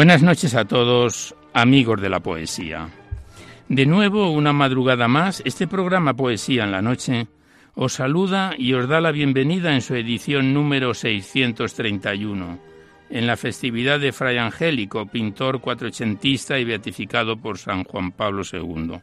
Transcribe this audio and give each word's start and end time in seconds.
Buenas 0.00 0.22
noches 0.22 0.54
a 0.54 0.64
todos, 0.64 1.34
amigos 1.52 2.00
de 2.00 2.08
la 2.08 2.20
poesía. 2.20 2.88
De 3.68 3.84
nuevo, 3.84 4.30
una 4.30 4.54
madrugada 4.54 5.08
más, 5.08 5.42
este 5.44 5.66
programa 5.66 6.14
Poesía 6.14 6.64
en 6.64 6.72
la 6.72 6.80
Noche 6.80 7.28
os 7.74 7.92
saluda 7.92 8.54
y 8.56 8.72
os 8.72 8.88
da 8.88 9.02
la 9.02 9.12
bienvenida 9.12 9.74
en 9.74 9.82
su 9.82 9.94
edición 9.94 10.54
número 10.54 10.94
631, 10.94 12.58
en 13.10 13.26
la 13.26 13.36
festividad 13.36 14.00
de 14.00 14.12
Fray 14.12 14.38
Angélico, 14.38 15.04
pintor 15.04 15.60
cuatrocentista 15.60 16.58
y 16.58 16.64
beatificado 16.64 17.36
por 17.36 17.58
San 17.58 17.84
Juan 17.84 18.12
Pablo 18.12 18.40
II. 18.50 19.02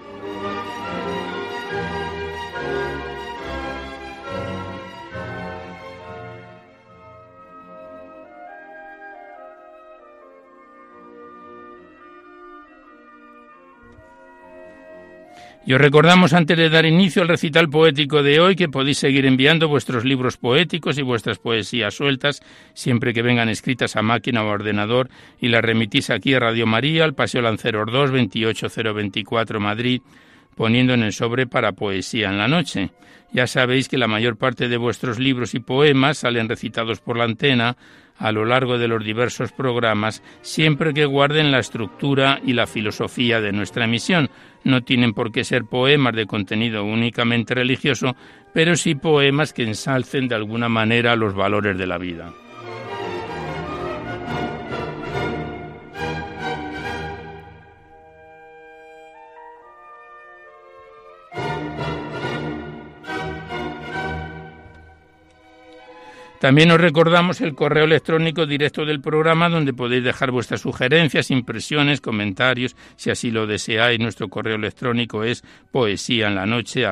Y 15.63 15.73
os 15.73 15.81
recordamos 15.81 16.33
antes 16.33 16.57
de 16.57 16.71
dar 16.71 16.87
inicio 16.87 17.21
al 17.21 17.27
recital 17.27 17.69
poético 17.69 18.23
de 18.23 18.39
hoy 18.39 18.55
que 18.55 18.67
podéis 18.67 18.97
seguir 18.97 19.27
enviando 19.27 19.67
vuestros 19.67 20.03
libros 20.03 20.37
poéticos 20.37 20.97
y 20.97 21.03
vuestras 21.03 21.37
poesías 21.37 21.93
sueltas 21.93 22.41
siempre 22.73 23.13
que 23.13 23.21
vengan 23.21 23.47
escritas 23.47 23.95
a 23.95 24.01
máquina 24.01 24.43
o 24.43 24.47
ordenador 24.47 25.09
y 25.39 25.49
las 25.49 25.61
remitís 25.61 26.09
aquí 26.09 26.33
a 26.33 26.39
Radio 26.39 26.65
María, 26.65 27.03
al 27.03 27.13
Paseo 27.13 27.43
Lanceros 27.43 27.91
2, 27.91 28.11
28024 28.11 29.59
Madrid, 29.59 30.01
poniendo 30.55 30.95
en 30.95 31.03
el 31.03 31.13
sobre 31.13 31.45
para 31.45 31.73
poesía 31.73 32.29
en 32.29 32.39
la 32.39 32.47
noche. 32.47 32.89
Ya 33.31 33.45
sabéis 33.45 33.87
que 33.87 33.99
la 33.99 34.07
mayor 34.07 34.37
parte 34.37 34.67
de 34.67 34.77
vuestros 34.77 35.19
libros 35.19 35.53
y 35.53 35.59
poemas 35.59 36.17
salen 36.17 36.49
recitados 36.49 36.99
por 37.01 37.17
la 37.17 37.25
antena 37.25 37.77
a 38.21 38.31
lo 38.31 38.45
largo 38.45 38.77
de 38.77 38.87
los 38.87 39.03
diversos 39.03 39.51
programas, 39.51 40.23
siempre 40.41 40.93
que 40.93 41.05
guarden 41.05 41.51
la 41.51 41.59
estructura 41.59 42.39
y 42.45 42.53
la 42.53 42.67
filosofía 42.67 43.41
de 43.41 43.51
nuestra 43.51 43.87
misión. 43.87 44.29
No 44.63 44.83
tienen 44.83 45.13
por 45.13 45.31
qué 45.31 45.43
ser 45.43 45.65
poemas 45.65 46.15
de 46.15 46.27
contenido 46.27 46.83
únicamente 46.83 47.55
religioso, 47.55 48.15
pero 48.53 48.75
sí 48.75 48.93
poemas 48.93 49.53
que 49.53 49.63
ensalcen 49.63 50.27
de 50.27 50.35
alguna 50.35 50.69
manera 50.69 51.15
los 51.15 51.33
valores 51.33 51.77
de 51.77 51.87
la 51.87 51.97
vida. 51.97 52.31
También 66.41 66.71
os 66.71 66.81
recordamos 66.81 67.39
el 67.41 67.53
correo 67.53 67.83
electrónico 67.83 68.47
directo 68.47 68.83
del 68.83 68.99
programa 68.99 69.47
donde 69.47 69.75
podéis 69.75 70.03
dejar 70.03 70.31
vuestras 70.31 70.61
sugerencias, 70.61 71.29
impresiones, 71.29 72.01
comentarios, 72.01 72.75
si 72.95 73.11
así 73.11 73.29
lo 73.29 73.45
deseáis. 73.45 73.99
Nuestro 73.99 74.27
correo 74.27 74.55
electrónico 74.55 75.23
es 75.23 75.43
poesía 75.69 76.29
en 76.29 76.33
la 76.33 76.47
noche 76.47 76.83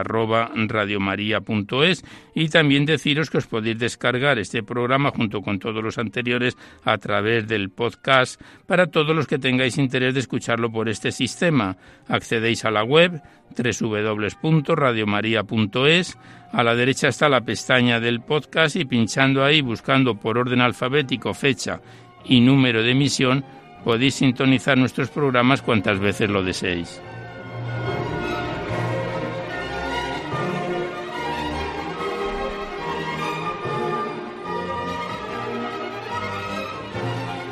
y 2.35 2.49
también 2.49 2.85
deciros 2.85 3.31
que 3.31 3.39
os 3.39 3.47
podéis 3.47 3.79
descargar 3.79 4.37
este 4.37 4.61
programa 4.61 5.09
junto 5.09 5.41
con 5.41 5.57
todos 5.57 5.83
los 5.83 5.97
anteriores 5.97 6.55
a 6.83 6.99
través 6.99 7.47
del 7.47 7.71
podcast 7.71 8.39
para 8.67 8.85
todos 8.85 9.15
los 9.15 9.25
que 9.25 9.39
tengáis 9.39 9.79
interés 9.79 10.13
de 10.13 10.19
escucharlo 10.19 10.71
por 10.71 10.89
este 10.89 11.11
sistema. 11.11 11.75
Accedéis 12.07 12.65
a 12.65 12.71
la 12.71 12.83
web 12.83 13.19
www.radiomaria.es 13.55 16.17
a 16.51 16.63
la 16.63 16.75
derecha 16.75 17.09
está 17.09 17.29
la 17.29 17.41
pestaña 17.41 17.99
del 17.99 18.21
podcast 18.21 18.75
y 18.75 18.85
pinchando 18.85 19.43
ahí, 19.43 19.61
buscando 19.61 20.15
por 20.15 20.37
orden 20.37 20.61
alfabético 20.61 21.33
fecha 21.33 21.79
y 22.25 22.41
número 22.41 22.81
de 22.81 22.91
emisión, 22.91 23.45
podéis 23.83 24.15
sintonizar 24.15 24.77
nuestros 24.77 25.09
programas 25.09 25.61
cuantas 25.61 25.99
veces 25.99 26.29
lo 26.29 26.43
deseéis. 26.43 27.01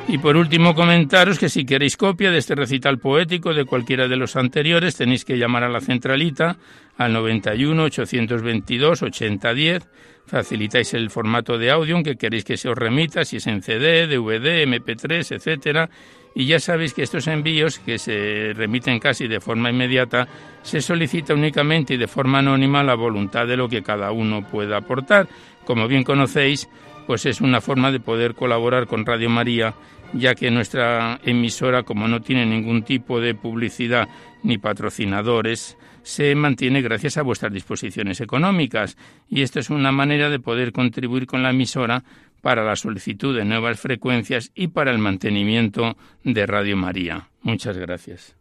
Y 0.09 0.19
por 0.19 0.37
último, 0.37 0.73
comentaros 0.73 1.37
que 1.37 1.49
si 1.49 1.65
queréis 1.65 1.97
copia 1.97 2.31
de 2.31 2.37
este 2.37 2.55
recital 2.55 2.97
poético 2.97 3.53
de 3.53 3.65
cualquiera 3.65 4.07
de 4.07 4.15
los 4.15 4.37
anteriores, 4.37 4.95
tenéis 4.95 5.25
que 5.25 5.37
llamar 5.37 5.65
a 5.65 5.69
la 5.69 5.81
centralita 5.81 6.55
al 6.97 7.11
91 7.11 7.83
822 7.83 9.03
8010. 9.03 9.85
Facilitáis 10.25 10.93
el 10.93 11.09
formato 11.09 11.57
de 11.57 11.71
audio 11.71 12.01
que 12.03 12.15
queréis 12.15 12.45
que 12.45 12.55
se 12.55 12.69
os 12.69 12.77
remita, 12.77 13.25
si 13.25 13.37
es 13.37 13.47
en 13.47 13.61
CD, 13.61 14.07
DVD, 14.07 14.65
MP3, 14.65 15.35
etcétera. 15.35 15.89
Y 16.33 16.45
ya 16.45 16.61
sabéis 16.61 16.93
que 16.93 17.03
estos 17.03 17.27
envíos, 17.27 17.79
que 17.79 17.97
se 17.97 18.53
remiten 18.55 18.99
casi 18.99 19.27
de 19.27 19.41
forma 19.41 19.71
inmediata, 19.71 20.25
se 20.61 20.79
solicita 20.79 21.33
únicamente 21.33 21.95
y 21.95 21.97
de 21.97 22.07
forma 22.07 22.39
anónima 22.39 22.81
la 22.81 22.95
voluntad 22.95 23.45
de 23.45 23.57
lo 23.57 23.67
que 23.67 23.83
cada 23.83 24.11
uno 24.11 24.47
pueda 24.47 24.77
aportar. 24.77 25.27
Como 25.65 25.87
bien 25.89 26.03
conocéis, 26.03 26.69
pues 27.07 27.25
es 27.25 27.41
una 27.41 27.61
forma 27.61 27.91
de 27.91 28.01
poder 28.01 28.35
colaborar 28.35 28.85
con 28.85 29.05
Radio 29.05 29.29
María 29.29 29.73
ya 30.13 30.35
que 30.35 30.51
nuestra 30.51 31.19
emisora, 31.23 31.83
como 31.83 32.07
no 32.07 32.21
tiene 32.21 32.45
ningún 32.45 32.83
tipo 32.83 33.19
de 33.19 33.35
publicidad 33.35 34.07
ni 34.43 34.57
patrocinadores, 34.57 35.77
se 36.03 36.33
mantiene 36.35 36.81
gracias 36.81 37.17
a 37.17 37.21
vuestras 37.21 37.51
disposiciones 37.51 38.21
económicas 38.21 38.97
y 39.29 39.41
esto 39.41 39.59
es 39.59 39.69
una 39.69 39.91
manera 39.91 40.29
de 40.29 40.39
poder 40.39 40.71
contribuir 40.71 41.27
con 41.27 41.43
la 41.43 41.49
emisora 41.49 42.03
para 42.41 42.63
la 42.63 42.75
solicitud 42.75 43.35
de 43.35 43.43
nuevas 43.43 43.79
frecuencias 43.79 44.51
y 44.55 44.67
para 44.67 44.91
el 44.91 44.99
mantenimiento 44.99 45.97
de 46.23 46.45
Radio 46.45 46.77
María. 46.77 47.27
Muchas 47.41 47.77
gracias. 47.77 48.37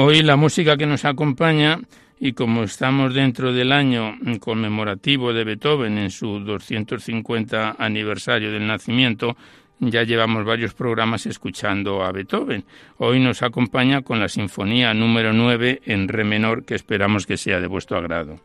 Hoy 0.00 0.22
la 0.22 0.36
música 0.36 0.76
que 0.76 0.86
nos 0.86 1.04
acompaña 1.04 1.80
y 2.20 2.32
como 2.32 2.62
estamos 2.62 3.14
dentro 3.14 3.52
del 3.52 3.72
año 3.72 4.14
conmemorativo 4.38 5.32
de 5.32 5.42
Beethoven 5.42 5.98
en 5.98 6.12
su 6.12 6.38
250 6.38 7.74
aniversario 7.76 8.52
del 8.52 8.64
nacimiento, 8.64 9.36
ya 9.80 10.04
llevamos 10.04 10.44
varios 10.44 10.72
programas 10.72 11.26
escuchando 11.26 12.04
a 12.04 12.12
Beethoven. 12.12 12.64
Hoy 12.98 13.18
nos 13.18 13.42
acompaña 13.42 14.02
con 14.02 14.20
la 14.20 14.28
Sinfonía 14.28 14.94
número 14.94 15.32
9 15.32 15.82
en 15.86 16.06
Re 16.06 16.22
menor, 16.22 16.64
que 16.64 16.76
esperamos 16.76 17.26
que 17.26 17.36
sea 17.36 17.58
de 17.58 17.66
vuestro 17.66 17.98
agrado. 17.98 18.38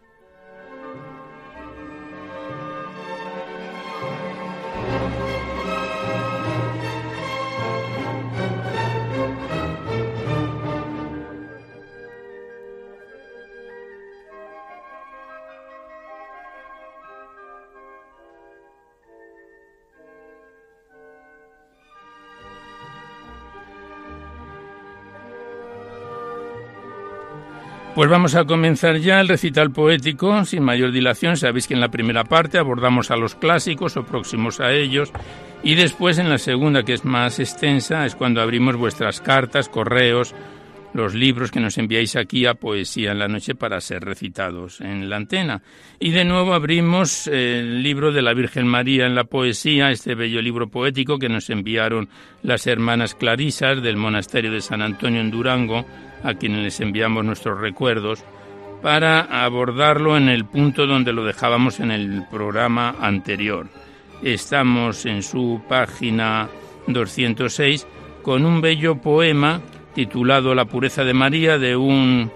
Pues 27.96 28.10
vamos 28.10 28.34
a 28.34 28.46
comenzar 28.46 28.98
ya 28.98 29.22
el 29.22 29.28
recital 29.28 29.70
poético, 29.70 30.46
sin 30.46 30.64
mayor 30.64 30.92
dilación. 30.92 31.38
Sabéis 31.38 31.68
que 31.68 31.76
en 31.76 31.80
la 31.80 31.92
primera 31.92 32.24
parte 32.24 32.58
abordamos 32.58 33.12
a 33.12 33.18
los 33.18 33.36
clásicos 33.36 33.98
o 33.98 34.04
próximos 34.04 34.60
a 34.60 34.72
ellos, 34.72 35.12
y 35.62 35.76
después 35.76 36.18
en 36.18 36.28
la 36.28 36.40
segunda, 36.40 36.82
que 36.82 36.94
es 36.94 37.06
más 37.06 37.40
extensa, 37.40 38.08
es 38.08 38.16
cuando 38.16 38.42
abrimos 38.42 38.78
vuestras 38.78 39.22
cartas, 39.22 39.70
correos, 39.70 40.34
los 40.94 41.14
libros 41.14 41.52
que 41.52 41.60
nos 41.60 41.78
enviáis 41.78 42.16
aquí 42.16 42.46
a 42.46 42.54
Poesía 42.54 43.12
en 43.12 43.20
la 43.20 43.28
Noche 43.28 43.56
para 43.56 43.82
ser 43.82 44.04
recitados 44.04 44.80
en 44.82 45.10
la 45.10 45.18
antena. 45.18 45.62
Y 46.00 46.12
de 46.12 46.24
nuevo 46.24 46.54
abrimos 46.54 47.28
el 47.28 47.82
libro 47.82 48.12
de 48.12 48.22
la 48.22 48.34
Virgen 48.34 48.68
María 48.68 49.06
en 49.06 49.16
la 49.16 49.24
Poesía, 49.24 49.92
este 49.92 50.16
bello 50.16 50.42
libro 50.42 50.68
poético 50.68 51.18
que 51.18 51.30
nos 51.30 51.50
enviaron 51.50 52.10
las 52.44 52.68
hermanas 52.68 53.16
Clarisas 53.16 53.82
del 53.82 53.98
Monasterio 53.98 54.52
de 54.52 54.62
San 54.62 54.82
Antonio 54.82 55.22
en 55.22 55.32
Durango 55.32 55.86
a 56.24 56.36
quienes 56.36 56.64
les 56.64 56.80
enviamos 56.80 57.26
nuestros 57.26 57.60
recuerdos, 57.60 58.24
para 58.82 59.22
abordarlo 59.46 60.18
en 60.18 60.30
el 60.30 60.46
punto 60.46 60.86
donde 60.86 61.14
lo 61.14 61.24
dejábamos 61.24 61.80
en 61.80 61.92
el 61.92 62.26
programa 62.30 62.96
anterior. 63.00 63.68
Estamos 64.22 65.06
en 65.06 65.24
su 65.24 65.62
página 65.68 66.50
206 66.88 67.88
con 68.22 68.46
un 68.46 68.62
bello 68.62 69.02
poema 69.02 69.62
titulado 69.94 70.56
La 70.56 70.66
pureza 70.66 71.04
de 71.04 71.14
María 71.14 71.58
de 71.58 71.76
un 71.76 72.32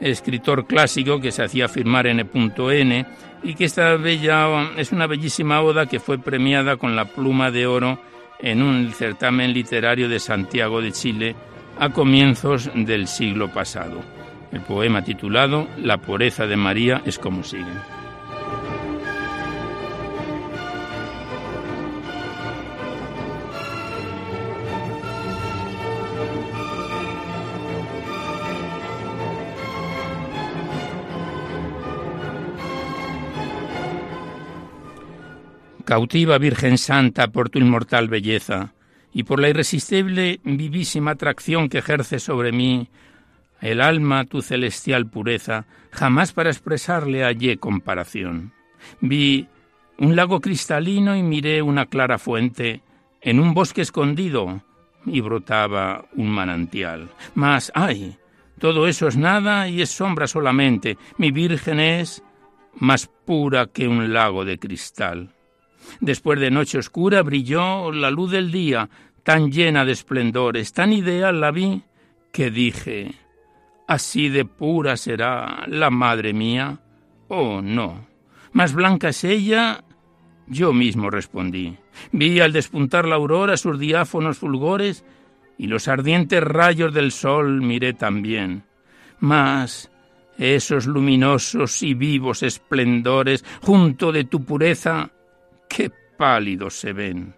escritor 0.00 0.66
clásico 0.66 1.20
que 1.20 1.32
se 1.32 1.42
hacía 1.42 1.68
firmar 1.68 2.06
en 2.06 2.20
N. 2.20 3.06
y 3.42 3.54
que 3.54 3.64
esta 3.64 3.96
bella 3.96 4.70
es 4.76 4.92
una 4.92 5.06
bellísima 5.06 5.60
oda 5.60 5.86
que 5.86 6.00
fue 6.00 6.18
premiada 6.18 6.76
con 6.76 6.96
la 6.96 7.06
pluma 7.06 7.50
de 7.50 7.66
oro 7.66 8.00
en 8.38 8.62
un 8.62 8.92
certamen 8.92 9.52
literario 9.52 10.08
de 10.08 10.18
Santiago 10.18 10.80
de 10.80 10.92
Chile 10.92 11.36
a 11.78 11.90
comienzos 11.90 12.70
del 12.74 13.06
siglo 13.06 13.48
pasado. 13.52 14.00
El 14.52 14.60
poema 14.60 15.02
titulado 15.02 15.68
La 15.78 15.98
pureza 15.98 16.46
de 16.46 16.56
María 16.56 17.02
es 17.04 17.18
como 17.18 17.44
sigue. 17.44 17.99
Cautiva 35.90 36.38
Virgen 36.38 36.78
Santa 36.78 37.32
por 37.32 37.50
tu 37.50 37.58
inmortal 37.58 38.06
belleza, 38.06 38.74
y 39.12 39.24
por 39.24 39.40
la 39.40 39.48
irresistible 39.48 40.38
vivísima 40.44 41.10
atracción 41.10 41.68
que 41.68 41.78
ejerce 41.78 42.20
sobre 42.20 42.52
mí 42.52 42.88
el 43.60 43.80
alma 43.80 44.24
tu 44.24 44.40
celestial 44.40 45.10
pureza, 45.10 45.66
jamás 45.90 46.32
para 46.32 46.48
expresarle 46.48 47.24
hallé 47.24 47.56
comparación. 47.56 48.52
Vi 49.00 49.48
un 49.98 50.14
lago 50.14 50.40
cristalino 50.40 51.16
y 51.16 51.24
miré 51.24 51.60
una 51.60 51.86
clara 51.86 52.18
fuente 52.18 52.82
en 53.20 53.40
un 53.40 53.52
bosque 53.52 53.82
escondido 53.82 54.62
y 55.06 55.20
brotaba 55.20 56.04
un 56.14 56.30
manantial. 56.30 57.10
Mas, 57.34 57.72
ay, 57.74 58.16
todo 58.60 58.86
eso 58.86 59.08
es 59.08 59.16
nada 59.16 59.66
y 59.66 59.82
es 59.82 59.90
sombra 59.90 60.28
solamente. 60.28 60.98
Mi 61.18 61.32
Virgen 61.32 61.80
es 61.80 62.22
más 62.76 63.08
pura 63.26 63.66
que 63.66 63.88
un 63.88 64.12
lago 64.12 64.44
de 64.44 64.56
cristal. 64.56 65.34
Después 66.00 66.38
de 66.38 66.50
noche 66.50 66.78
oscura 66.78 67.22
brilló 67.22 67.90
la 67.92 68.10
luz 68.10 68.30
del 68.30 68.50
día, 68.50 68.88
tan 69.22 69.50
llena 69.50 69.84
de 69.84 69.92
esplendores, 69.92 70.72
tan 70.72 70.92
ideal 70.92 71.40
la 71.40 71.50
vi, 71.50 71.82
que 72.32 72.50
dije, 72.50 73.14
así 73.86 74.28
de 74.28 74.44
pura 74.44 74.96
será 74.96 75.64
la 75.66 75.90
madre 75.90 76.32
mía. 76.32 76.78
Oh, 77.28 77.60
no. 77.60 78.06
Más 78.52 78.72
blanca 78.72 79.08
es 79.10 79.24
ella. 79.24 79.84
Yo 80.46 80.72
mismo 80.72 81.10
respondí. 81.10 81.76
Vi 82.12 82.40
al 82.40 82.52
despuntar 82.52 83.06
la 83.06 83.16
aurora 83.16 83.56
sus 83.56 83.78
diáfonos 83.78 84.38
fulgores, 84.38 85.04
y 85.58 85.66
los 85.66 85.88
ardientes 85.88 86.42
rayos 86.42 86.94
del 86.94 87.12
sol 87.12 87.60
miré 87.60 87.92
también. 87.92 88.64
Mas 89.20 89.90
esos 90.38 90.86
luminosos 90.86 91.82
y 91.82 91.94
vivos 91.94 92.42
esplendores, 92.42 93.44
junto 93.60 94.10
de 94.10 94.24
tu 94.24 94.42
pureza, 94.44 95.10
qué 95.70 95.90
pálidos 96.18 96.74
se 96.74 96.92
ven. 96.92 97.34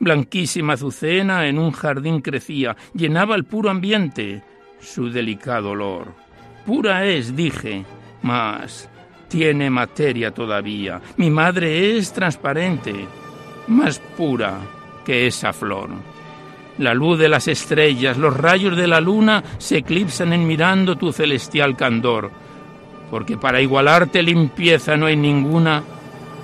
Blanquísima 0.00 0.74
azucena 0.74 1.46
en 1.46 1.58
un 1.58 1.70
jardín 1.70 2.20
crecía, 2.20 2.76
llenaba 2.92 3.36
el 3.36 3.44
puro 3.44 3.70
ambiente 3.70 4.42
su 4.80 5.08
delicado 5.10 5.70
olor. 5.70 6.12
Pura 6.66 7.06
es, 7.06 7.34
dije, 7.34 7.84
mas 8.22 8.90
tiene 9.28 9.70
materia 9.70 10.32
todavía. 10.32 11.00
Mi 11.16 11.30
madre 11.30 11.96
es 11.96 12.12
transparente, 12.12 13.06
más 13.68 13.98
pura 14.16 14.58
que 15.04 15.26
esa 15.26 15.52
flor. 15.52 15.90
La 16.78 16.94
luz 16.94 17.18
de 17.18 17.28
las 17.28 17.48
estrellas, 17.48 18.18
los 18.18 18.36
rayos 18.36 18.76
de 18.76 18.86
la 18.86 19.00
luna 19.00 19.42
se 19.58 19.78
eclipsan 19.78 20.32
en 20.32 20.46
mirando 20.46 20.96
tu 20.96 21.12
celestial 21.12 21.76
candor, 21.76 22.30
porque 23.10 23.36
para 23.36 23.60
igualarte 23.60 24.22
limpieza 24.22 24.96
no 24.96 25.06
hay 25.06 25.16
ninguna 25.16 25.82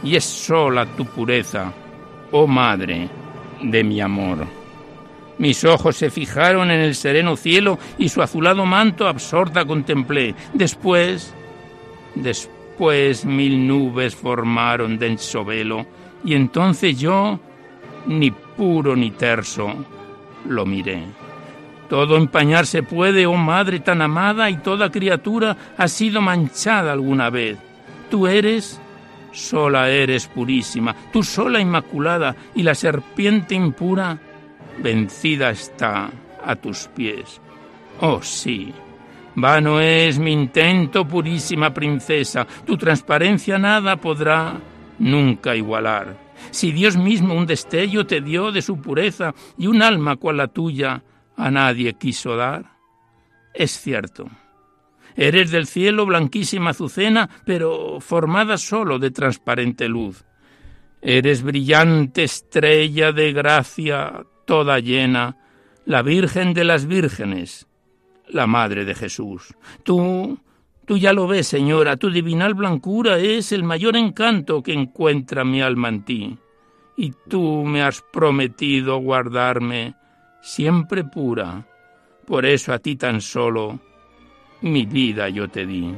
y 0.04 0.16
es 0.16 0.24
sola 0.24 0.86
tu 0.86 1.06
pureza, 1.06 1.72
oh 2.30 2.46
Madre 2.46 3.08
de 3.62 3.82
mi 3.82 4.00
amor. 4.00 4.46
Mis 5.38 5.64
ojos 5.64 5.96
se 5.96 6.10
fijaron 6.10 6.70
en 6.70 6.80
el 6.80 6.94
sereno 6.94 7.36
cielo 7.36 7.78
y 7.98 8.08
su 8.08 8.22
azulado 8.22 8.66
manto 8.66 9.08
absorta 9.08 9.64
contemplé. 9.64 10.34
Después, 10.52 11.34
después 12.14 13.24
mil 13.24 13.66
nubes 13.66 14.14
formaron 14.14 14.98
denso 14.98 15.44
velo 15.44 15.86
y 16.24 16.34
entonces 16.34 16.98
yo, 16.98 17.40
ni 18.06 18.30
puro 18.30 18.94
ni 18.94 19.10
terso, 19.10 19.74
lo 20.48 20.64
miré. 20.66 21.02
Todo 21.88 22.16
empañarse 22.16 22.82
puede, 22.82 23.26
oh 23.26 23.34
madre 23.34 23.80
tan 23.80 24.00
amada, 24.00 24.48
y 24.48 24.56
toda 24.56 24.90
criatura 24.90 25.56
ha 25.76 25.86
sido 25.88 26.20
manchada 26.22 26.92
alguna 26.92 27.28
vez. 27.28 27.58
Tú 28.10 28.26
eres 28.26 28.80
sola 29.34 29.90
eres 29.90 30.26
purísima, 30.28 30.94
tú 31.12 31.22
sola 31.22 31.60
inmaculada, 31.60 32.34
y 32.54 32.62
la 32.62 32.74
serpiente 32.74 33.54
impura 33.54 34.18
vencida 34.78 35.50
está 35.50 36.10
a 36.42 36.56
tus 36.56 36.88
pies. 36.88 37.40
Oh 38.00 38.22
sí, 38.22 38.72
vano 39.34 39.80
es 39.80 40.18
mi 40.18 40.32
intento, 40.32 41.06
purísima 41.06 41.74
princesa, 41.74 42.46
tu 42.64 42.76
transparencia 42.76 43.58
nada 43.58 43.96
podrá 43.96 44.54
nunca 44.98 45.54
igualar. 45.54 46.16
Si 46.50 46.72
Dios 46.72 46.96
mismo 46.96 47.34
un 47.34 47.46
destello 47.46 48.06
te 48.06 48.20
dio 48.20 48.52
de 48.52 48.62
su 48.62 48.80
pureza 48.80 49.34
y 49.58 49.66
un 49.66 49.82
alma 49.82 50.16
cual 50.16 50.38
la 50.38 50.48
tuya 50.48 51.02
a 51.36 51.50
nadie 51.50 51.94
quiso 51.94 52.36
dar, 52.36 52.76
es 53.54 53.72
cierto 53.72 54.28
Eres 55.16 55.50
del 55.50 55.66
cielo 55.66 56.06
blanquísima 56.06 56.70
azucena, 56.70 57.28
pero 57.44 58.00
formada 58.00 58.58
solo 58.58 58.98
de 58.98 59.10
transparente 59.10 59.88
luz. 59.88 60.24
Eres 61.00 61.42
brillante 61.42 62.24
estrella 62.24 63.12
de 63.12 63.32
gracia 63.32 64.24
toda 64.44 64.80
llena, 64.80 65.36
la 65.84 66.02
Virgen 66.02 66.54
de 66.54 66.64
las 66.64 66.86
Vírgenes, 66.86 67.66
la 68.28 68.46
Madre 68.46 68.84
de 68.84 68.94
Jesús. 68.94 69.54
Tú, 69.82 70.38
tú 70.86 70.96
ya 70.96 71.12
lo 71.12 71.26
ves, 71.26 71.46
Señora, 71.46 71.96
tu 71.96 72.10
divinal 72.10 72.54
blancura 72.54 73.18
es 73.18 73.52
el 73.52 73.62
mayor 73.62 73.96
encanto 73.96 74.62
que 74.62 74.72
encuentra 74.72 75.44
mi 75.44 75.60
alma 75.60 75.90
en 75.90 76.04
ti. 76.04 76.38
Y 76.96 77.12
tú 77.28 77.64
me 77.64 77.82
has 77.82 78.02
prometido 78.12 78.98
guardarme 78.98 79.94
siempre 80.40 81.04
pura. 81.04 81.66
Por 82.26 82.46
eso 82.46 82.72
a 82.72 82.78
ti 82.78 82.96
tan 82.96 83.20
solo 83.20 83.80
mi 84.64 84.86
vida 84.86 85.28
yo 85.28 85.48
te 85.48 85.66
di. 85.66 85.94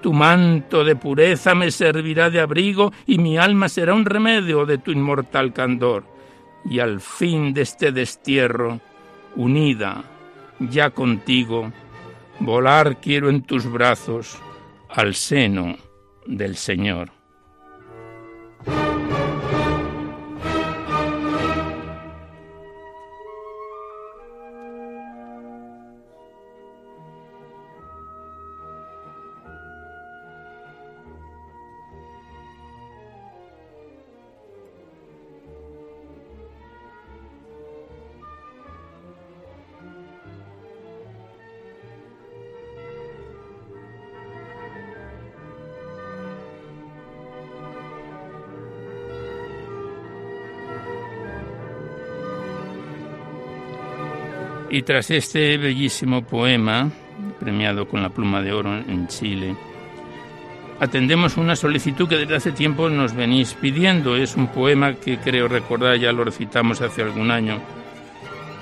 Tu 0.00 0.12
manto 0.12 0.84
de 0.84 0.96
pureza 0.96 1.54
me 1.54 1.70
servirá 1.70 2.28
de 2.28 2.40
abrigo 2.40 2.92
y 3.06 3.18
mi 3.18 3.38
alma 3.38 3.68
será 3.68 3.94
un 3.94 4.04
remedio 4.04 4.66
de 4.66 4.78
tu 4.78 4.90
inmortal 4.90 5.52
candor. 5.52 6.04
Y 6.64 6.80
al 6.80 7.00
fin 7.00 7.54
de 7.54 7.62
este 7.62 7.92
destierro, 7.92 8.80
unida 9.36 10.04
ya 10.58 10.90
contigo, 10.90 11.72
volar 12.40 13.00
quiero 13.00 13.30
en 13.30 13.42
tus 13.42 13.70
brazos 13.70 14.38
al 14.88 15.14
seno 15.14 15.76
del 16.26 16.56
Señor. 16.56 17.10
Y 54.72 54.84
tras 54.84 55.10
este 55.10 55.58
bellísimo 55.58 56.22
poema, 56.22 56.90
premiado 57.38 57.86
con 57.86 58.02
la 58.02 58.08
pluma 58.08 58.40
de 58.40 58.54
oro 58.54 58.74
en 58.74 59.06
Chile, 59.06 59.54
atendemos 60.80 61.36
una 61.36 61.56
solicitud 61.56 62.08
que 62.08 62.16
desde 62.16 62.36
hace 62.36 62.52
tiempo 62.52 62.88
nos 62.88 63.14
venís 63.14 63.52
pidiendo. 63.52 64.16
Es 64.16 64.34
un 64.34 64.46
poema 64.46 64.94
que 64.94 65.18
creo 65.18 65.46
recordar, 65.46 65.98
ya 65.98 66.10
lo 66.10 66.24
recitamos 66.24 66.80
hace 66.80 67.02
algún 67.02 67.30
año, 67.30 67.60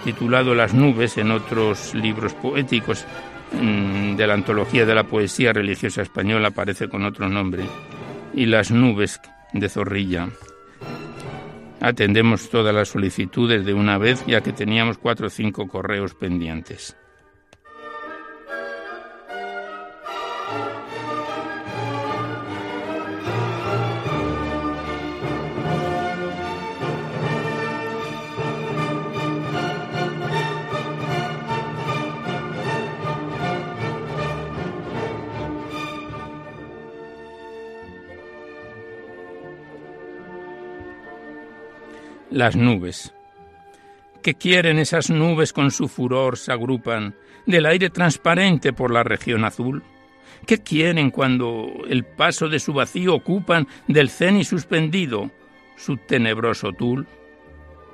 titulado 0.02 0.52
Las 0.52 0.74
nubes 0.74 1.16
en 1.16 1.30
otros 1.30 1.94
libros 1.94 2.34
poéticos 2.34 3.04
mm, 3.52 4.16
de 4.16 4.26
la 4.26 4.34
antología 4.34 4.84
de 4.84 4.96
la 4.96 5.04
poesía 5.04 5.52
religiosa 5.52 6.02
española, 6.02 6.48
aparece 6.48 6.88
con 6.88 7.04
otro 7.04 7.28
nombre, 7.28 7.62
y 8.34 8.46
Las 8.46 8.72
nubes 8.72 9.20
de 9.52 9.68
Zorrilla. 9.68 10.28
Atendemos 11.80 12.50
todas 12.50 12.74
las 12.74 12.88
solicitudes 12.88 13.64
de 13.64 13.72
una 13.72 13.96
vez 13.96 14.24
ya 14.26 14.42
que 14.42 14.52
teníamos 14.52 14.98
cuatro 14.98 15.28
o 15.28 15.30
cinco 15.30 15.66
correos 15.66 16.14
pendientes. 16.14 16.96
Las 42.40 42.56
nubes. 42.56 43.12
¿Qué 44.22 44.34
quieren 44.34 44.78
esas 44.78 45.10
nubes 45.10 45.52
con 45.52 45.70
su 45.70 45.88
furor 45.88 46.38
se 46.38 46.50
agrupan 46.50 47.14
del 47.44 47.66
aire 47.66 47.90
transparente 47.90 48.72
por 48.72 48.90
la 48.90 49.02
región 49.02 49.44
azul? 49.44 49.82
¿Qué 50.46 50.62
quieren 50.62 51.10
cuando 51.10 51.70
el 51.86 52.06
paso 52.06 52.48
de 52.48 52.58
su 52.58 52.72
vacío 52.72 53.14
ocupan 53.14 53.68
del 53.88 54.08
ceni 54.08 54.42
suspendido 54.44 55.30
su 55.76 55.98
tenebroso 55.98 56.72
tul? 56.72 57.06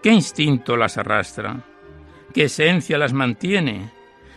¿Qué 0.01 0.13
instinto 0.13 0.77
las 0.77 0.97
arrastra? 0.97 1.65
¿Qué 2.33 2.45
esencia 2.45 2.99
las 2.99 3.13
mantiene? 3.13 3.91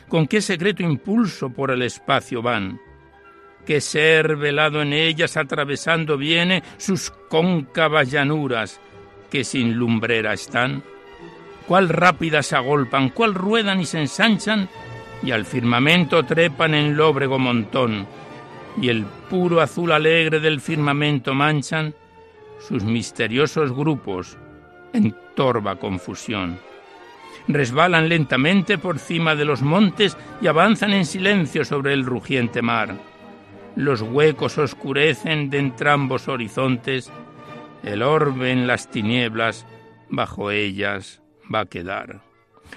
¿Con 0.07 0.25
qué 0.25 0.41
secreto 0.41 0.81
impulso 0.81 1.51
por 1.51 1.69
el 1.69 1.83
espacio 1.83 2.41
van? 2.41 2.81
¿Qué 3.63 3.79
ser 3.79 4.37
velado 4.37 4.81
en 4.81 4.91
ellas 4.91 5.37
atravesando 5.37 6.17
viene 6.17 6.63
sus 6.77 7.11
cóncavas 7.29 8.09
llanuras 8.09 8.81
que 9.29 9.43
sin 9.43 9.75
lumbrera 9.75 10.33
están, 10.33 10.83
cuál 11.67 11.89
rápidas 11.89 12.47
se 12.47 12.55
agolpan, 12.55 13.09
cuál 13.09 13.33
ruedan 13.33 13.79
y 13.79 13.85
se 13.85 13.99
ensanchan, 13.99 14.69
y 15.21 15.31
al 15.31 15.45
firmamento 15.45 16.23
trepan 16.23 16.73
en 16.73 16.95
lóbrego 16.95 17.37
montón, 17.37 18.07
y 18.81 18.89
el 18.89 19.05
puro 19.29 19.61
azul 19.61 19.91
alegre 19.91 20.39
del 20.39 20.61
firmamento 20.61 21.33
manchan 21.33 21.93
sus 22.59 22.83
misteriosos 22.83 23.71
grupos 23.71 24.37
en 24.93 25.15
torva 25.35 25.75
confusión. 25.75 26.59
Resbalan 27.47 28.09
lentamente 28.09 28.77
por 28.77 28.99
cima 28.99 29.35
de 29.35 29.45
los 29.45 29.61
montes 29.61 30.17
y 30.41 30.47
avanzan 30.47 30.93
en 30.93 31.05
silencio 31.05 31.65
sobre 31.65 31.93
el 31.93 32.05
rugiente 32.05 32.61
mar. 32.61 32.95
Los 33.75 34.01
huecos 34.01 34.57
oscurecen 34.57 35.49
de 35.49 35.59
entrambos 35.59 36.27
horizontes 36.27 37.11
el 37.83 38.01
orbe 38.01 38.51
en 38.51 38.67
las 38.67 38.89
tinieblas, 38.89 39.65
bajo 40.09 40.51
ellas 40.51 41.21
va 41.53 41.61
a 41.61 41.65
quedar. 41.65 42.21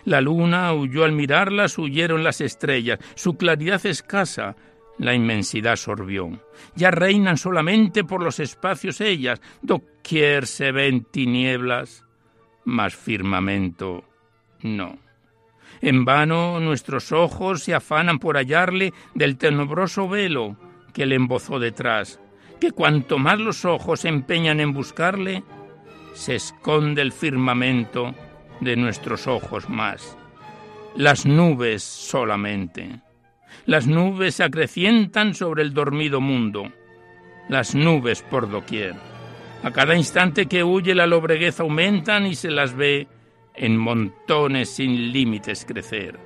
La 0.04 0.20
luna 0.20 0.72
huyó 0.72 1.04
al 1.04 1.12
mirarlas, 1.12 1.78
huyeron 1.78 2.24
las 2.24 2.40
estrellas, 2.40 2.98
su 3.14 3.36
claridad 3.36 3.84
escasa, 3.86 4.56
la 4.98 5.14
inmensidad 5.14 5.76
sorbió. 5.76 6.40
Ya 6.74 6.90
reinan 6.90 7.36
solamente 7.36 8.04
por 8.04 8.22
los 8.22 8.40
espacios 8.40 9.00
ellas, 9.00 9.40
doquier 9.60 10.46
se 10.46 10.72
ven 10.72 11.04
tinieblas, 11.04 12.04
mas 12.64 12.94
firmamento 12.94 14.04
no. 14.62 14.98
En 15.80 16.04
vano 16.04 16.60
nuestros 16.60 17.10
ojos 17.10 17.64
se 17.64 17.74
afanan 17.74 18.18
por 18.18 18.36
hallarle 18.36 18.92
del 19.14 19.36
tenebroso 19.36 20.08
velo 20.08 20.56
que 20.92 21.06
le 21.06 21.16
embozó 21.16 21.58
detrás, 21.58 22.20
que 22.62 22.70
cuanto 22.70 23.18
más 23.18 23.40
los 23.40 23.64
ojos 23.64 24.04
empeñan 24.04 24.60
en 24.60 24.72
buscarle, 24.72 25.42
se 26.14 26.36
esconde 26.36 27.02
el 27.02 27.10
firmamento 27.10 28.14
de 28.60 28.76
nuestros 28.76 29.26
ojos 29.26 29.68
más. 29.68 30.16
Las 30.94 31.26
nubes 31.26 31.82
solamente. 31.82 33.00
Las 33.66 33.88
nubes 33.88 34.36
se 34.36 34.44
acrecientan 34.44 35.34
sobre 35.34 35.64
el 35.64 35.74
dormido 35.74 36.20
mundo. 36.20 36.70
Las 37.48 37.74
nubes 37.74 38.22
por 38.22 38.48
doquier. 38.48 38.94
A 39.64 39.72
cada 39.72 39.96
instante 39.96 40.46
que 40.46 40.62
huye 40.62 40.94
la 40.94 41.08
lobreguez 41.08 41.58
aumentan 41.58 42.26
y 42.26 42.36
se 42.36 42.52
las 42.52 42.76
ve 42.76 43.08
en 43.56 43.76
montones 43.76 44.70
sin 44.70 45.10
límites 45.10 45.64
crecer. 45.64 46.16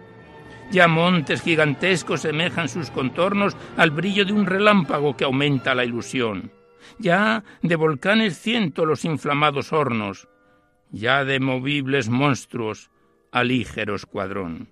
Ya 0.70 0.88
montes 0.88 1.42
gigantescos 1.42 2.22
semejan 2.22 2.68
sus 2.68 2.90
contornos 2.90 3.56
al 3.76 3.90
brillo 3.90 4.24
de 4.24 4.32
un 4.32 4.46
relámpago 4.46 5.16
que 5.16 5.24
aumenta 5.24 5.74
la 5.74 5.84
ilusión. 5.84 6.50
Ya 6.98 7.44
de 7.62 7.76
volcanes 7.76 8.38
ciento 8.38 8.84
los 8.84 9.04
inflamados 9.04 9.72
hornos. 9.72 10.28
Ya 10.90 11.24
de 11.24 11.40
movibles 11.40 12.08
monstruos 12.08 12.90
alígero 13.30 13.94
escuadrón. 13.94 14.68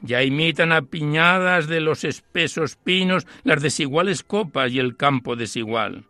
Ya 0.00 0.22
imitan 0.22 0.72
a 0.72 0.82
piñadas 0.82 1.66
de 1.66 1.80
los 1.80 2.04
espesos 2.04 2.76
pinos 2.76 3.26
las 3.44 3.62
desiguales 3.62 4.22
copas 4.22 4.72
y 4.72 4.78
el 4.78 4.96
campo 4.96 5.36
desigual. 5.36 6.04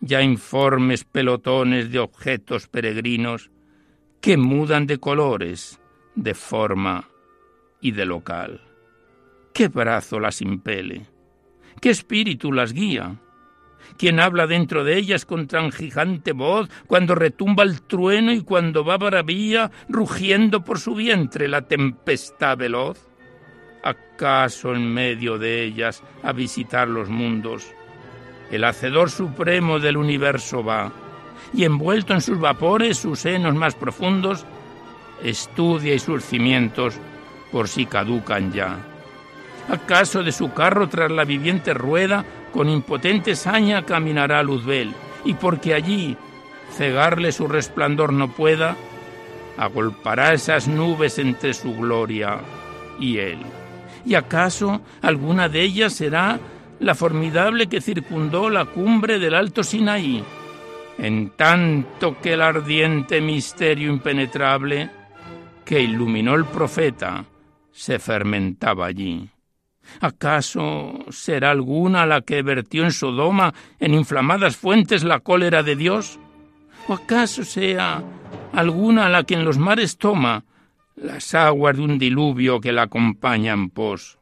Ya 0.00 0.22
informes 0.22 1.04
pelotones 1.04 1.90
de 1.90 2.00
objetos 2.00 2.68
peregrinos 2.68 3.50
que 4.20 4.36
mudan 4.36 4.86
de 4.86 4.98
colores, 4.98 5.80
de 6.16 6.34
forma 6.34 7.08
y 7.84 7.92
de 7.92 8.06
local. 8.06 8.62
¿Qué 9.52 9.68
brazo 9.68 10.18
las 10.18 10.40
impele? 10.40 11.06
¿Qué 11.82 11.90
espíritu 11.90 12.50
las 12.50 12.72
guía? 12.72 13.16
¿Quién 13.98 14.20
habla 14.20 14.46
dentro 14.46 14.84
de 14.84 14.96
ellas 14.96 15.26
con 15.26 15.46
tan 15.46 15.70
gigante 15.70 16.32
voz 16.32 16.70
cuando 16.86 17.14
retumba 17.14 17.62
el 17.62 17.82
trueno 17.82 18.32
y 18.32 18.40
cuando 18.40 18.86
va 18.86 18.96
bravía 18.96 19.70
rugiendo 19.86 20.64
por 20.64 20.80
su 20.80 20.94
vientre 20.94 21.46
la 21.46 21.68
tempestad 21.68 22.56
veloz? 22.56 23.06
¿Acaso 23.82 24.74
en 24.74 24.90
medio 24.90 25.36
de 25.36 25.62
ellas 25.62 26.02
a 26.22 26.32
visitar 26.32 26.88
los 26.88 27.10
mundos? 27.10 27.70
El 28.50 28.64
hacedor 28.64 29.10
supremo 29.10 29.78
del 29.78 29.98
universo 29.98 30.64
va, 30.64 30.90
y 31.52 31.64
envuelto 31.64 32.14
en 32.14 32.22
sus 32.22 32.40
vapores 32.40 32.96
sus 32.96 33.18
senos 33.18 33.54
más 33.54 33.74
profundos, 33.74 34.46
estudia 35.22 35.92
y 35.92 35.98
sus 35.98 36.24
cimientos 36.24 36.98
por 37.54 37.68
si 37.68 37.86
caducan 37.86 38.52
ya. 38.52 38.78
¿Acaso 39.68 40.24
de 40.24 40.32
su 40.32 40.52
carro 40.52 40.88
tras 40.88 41.12
la 41.12 41.24
viviente 41.24 41.72
rueda 41.72 42.24
con 42.52 42.68
impotente 42.68 43.36
saña 43.36 43.84
caminará 43.84 44.42
Luzbel 44.42 44.92
y 45.24 45.34
porque 45.34 45.72
allí 45.72 46.16
cegarle 46.72 47.30
su 47.30 47.46
resplandor 47.46 48.12
no 48.12 48.32
pueda, 48.32 48.76
agolpará 49.56 50.32
esas 50.34 50.66
nubes 50.66 51.20
entre 51.20 51.54
su 51.54 51.76
gloria 51.76 52.40
y 52.98 53.18
él? 53.18 53.38
¿Y 54.04 54.16
acaso 54.16 54.80
alguna 55.00 55.48
de 55.48 55.62
ellas 55.62 55.92
será 55.92 56.40
la 56.80 56.96
formidable 56.96 57.68
que 57.68 57.80
circundó 57.80 58.50
la 58.50 58.64
cumbre 58.64 59.20
del 59.20 59.36
alto 59.36 59.62
Sinaí? 59.62 60.24
En 60.98 61.30
tanto 61.36 62.20
que 62.20 62.32
el 62.32 62.42
ardiente 62.42 63.20
misterio 63.20 63.92
impenetrable 63.92 64.90
que 65.64 65.80
iluminó 65.80 66.34
el 66.34 66.46
profeta 66.46 67.24
se 67.74 67.98
fermentaba 67.98 68.86
allí. 68.86 69.28
¿Acaso 70.00 71.04
será 71.10 71.50
alguna 71.50 72.06
la 72.06 72.22
que 72.22 72.42
vertió 72.42 72.84
en 72.84 72.92
Sodoma 72.92 73.52
en 73.80 73.92
inflamadas 73.94 74.56
fuentes 74.56 75.02
la 75.02 75.20
cólera 75.20 75.62
de 75.62 75.76
Dios? 75.76 76.18
¿O 76.88 76.94
acaso 76.94 77.44
sea 77.44 78.02
alguna 78.52 79.08
la 79.08 79.24
que 79.24 79.34
en 79.34 79.44
los 79.44 79.58
mares 79.58 79.98
toma 79.98 80.44
las 80.94 81.34
aguas 81.34 81.76
de 81.76 81.82
un 81.82 81.98
diluvio 81.98 82.60
que 82.60 82.72
la 82.72 82.82
acompañan 82.82 83.70
pos? 83.70 84.18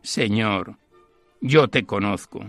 Señor, 0.00 0.76
yo 1.40 1.68
te 1.68 1.84
conozco. 1.84 2.46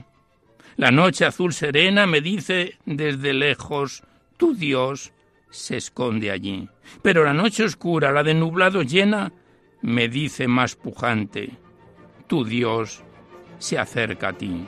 La 0.77 0.91
noche 0.91 1.25
azul 1.25 1.51
serena 1.51 2.05
me 2.05 2.21
dice 2.21 2.77
desde 2.85 3.33
lejos, 3.33 4.03
tu 4.37 4.53
Dios 4.53 5.11
se 5.49 5.77
esconde 5.77 6.31
allí. 6.31 6.69
Pero 7.01 7.23
la 7.23 7.33
noche 7.33 7.63
oscura, 7.63 8.11
la 8.11 8.23
de 8.23 8.33
nublado 8.33 8.81
llena, 8.81 9.31
me 9.83 10.07
dice 10.07 10.47
más 10.47 10.75
pujante, 10.75 11.51
tu 12.27 12.45
Dios 12.45 13.03
se 13.59 13.77
acerca 13.77 14.29
a 14.29 14.33
ti. 14.33 14.65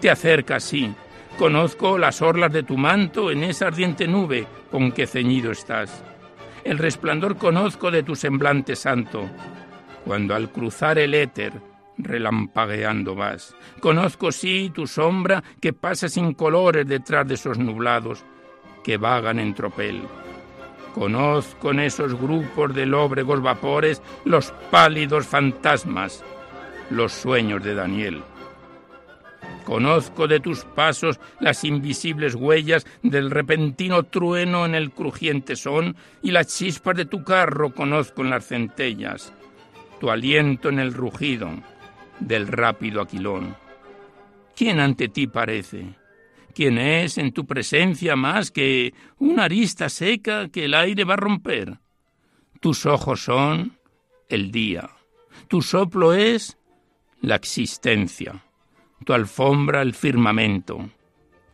Te 0.00 0.10
acerca, 0.10 0.60
sí. 0.60 0.92
Conozco 1.38 1.96
las 1.96 2.20
orlas 2.20 2.52
de 2.52 2.64
tu 2.64 2.76
manto 2.76 3.30
en 3.30 3.44
esa 3.44 3.68
ardiente 3.68 4.08
nube 4.08 4.46
con 4.70 4.90
que 4.90 5.06
ceñido 5.06 5.52
estás. 5.52 6.02
El 6.64 6.78
resplandor 6.78 7.36
conozco 7.36 7.90
de 7.90 8.02
tu 8.02 8.16
semblante 8.16 8.74
santo, 8.74 9.30
cuando 10.04 10.34
al 10.34 10.50
cruzar 10.50 10.98
el 10.98 11.14
éter 11.14 11.52
relampagueando 11.96 13.14
vas. 13.14 13.54
Conozco, 13.80 14.32
sí, 14.32 14.72
tu 14.74 14.86
sombra 14.86 15.44
que 15.60 15.72
pasa 15.72 16.08
sin 16.08 16.34
colores 16.34 16.86
detrás 16.86 17.26
de 17.28 17.34
esos 17.34 17.58
nublados 17.58 18.24
que 18.82 18.96
vagan 18.96 19.38
en 19.38 19.54
tropel. 19.54 20.02
Conozco 20.96 21.72
en 21.72 21.80
esos 21.80 22.18
grupos 22.18 22.74
de 22.74 22.86
lóbregos 22.86 23.42
vapores 23.42 24.00
los 24.24 24.50
pálidos 24.70 25.26
fantasmas, 25.26 26.24
los 26.88 27.12
sueños 27.12 27.62
de 27.62 27.74
Daniel. 27.74 28.22
Conozco 29.66 30.26
de 30.26 30.40
tus 30.40 30.64
pasos 30.64 31.20
las 31.38 31.64
invisibles 31.64 32.34
huellas 32.34 32.86
del 33.02 33.30
repentino 33.30 34.04
trueno 34.04 34.64
en 34.64 34.74
el 34.74 34.90
crujiente 34.90 35.54
son 35.54 35.96
y 36.22 36.30
las 36.30 36.46
chispas 36.46 36.96
de 36.96 37.04
tu 37.04 37.24
carro 37.24 37.74
conozco 37.74 38.22
en 38.22 38.30
las 38.30 38.46
centellas, 38.46 39.34
tu 40.00 40.08
aliento 40.08 40.70
en 40.70 40.78
el 40.78 40.94
rugido 40.94 41.50
del 42.20 42.48
rápido 42.48 43.02
aquilón. 43.02 43.54
¿Quién 44.56 44.80
ante 44.80 45.08
ti 45.08 45.26
parece? 45.26 46.05
¿Quién 46.56 46.78
es 46.78 47.18
en 47.18 47.32
tu 47.32 47.44
presencia 47.44 48.16
más 48.16 48.50
que 48.50 48.94
una 49.18 49.44
arista 49.44 49.90
seca 49.90 50.48
que 50.48 50.64
el 50.64 50.72
aire 50.72 51.04
va 51.04 51.12
a 51.12 51.18
romper? 51.18 51.80
Tus 52.60 52.86
ojos 52.86 53.24
son 53.24 53.76
el 54.30 54.50
día, 54.52 54.88
tu 55.48 55.60
soplo 55.60 56.14
es 56.14 56.56
la 57.20 57.34
existencia, 57.34 58.42
tu 59.04 59.12
alfombra 59.12 59.82
el 59.82 59.92
firmamento, 59.92 60.88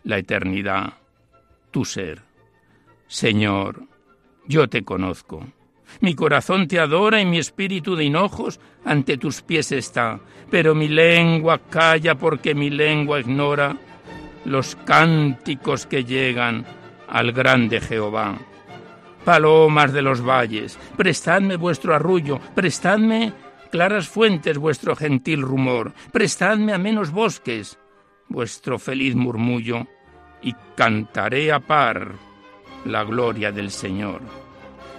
la 0.04 0.18
eternidad, 0.18 0.92
tu 1.72 1.84
ser. 1.84 2.22
Señor, 3.08 3.82
yo 4.46 4.68
te 4.68 4.84
conozco. 4.84 5.44
Mi 6.00 6.14
corazón 6.14 6.68
te 6.68 6.78
adora 6.78 7.20
y 7.20 7.26
mi 7.26 7.38
espíritu 7.38 7.96
de 7.96 8.04
hinojos 8.04 8.60
ante 8.84 9.18
tus 9.18 9.42
pies 9.42 9.72
está, 9.72 10.20
pero 10.48 10.76
mi 10.76 10.86
lengua 10.86 11.58
calla 11.58 12.14
porque 12.14 12.54
mi 12.54 12.70
lengua 12.70 13.18
ignora 13.18 13.76
los 14.44 14.76
cánticos 14.76 15.86
que 15.86 16.04
llegan 16.04 16.64
al 17.08 17.32
grande 17.32 17.80
Jehová. 17.80 18.38
Palomas 19.24 19.92
de 19.92 20.02
los 20.02 20.26
valles, 20.26 20.78
prestadme 20.96 21.56
vuestro 21.56 21.94
arrullo, 21.94 22.40
prestadme 22.54 23.32
claras 23.70 24.08
fuentes 24.08 24.58
vuestro 24.58 24.96
gentil 24.96 25.42
rumor, 25.42 25.92
prestadme 26.10 26.72
a 26.72 26.78
menos 26.78 27.10
bosques 27.10 27.78
vuestro 28.28 28.78
feliz 28.78 29.14
murmullo, 29.14 29.86
y 30.42 30.54
cantaré 30.74 31.52
a 31.52 31.60
par 31.60 32.12
la 32.84 33.04
gloria 33.04 33.52
del 33.52 33.70
Señor. 33.70 34.20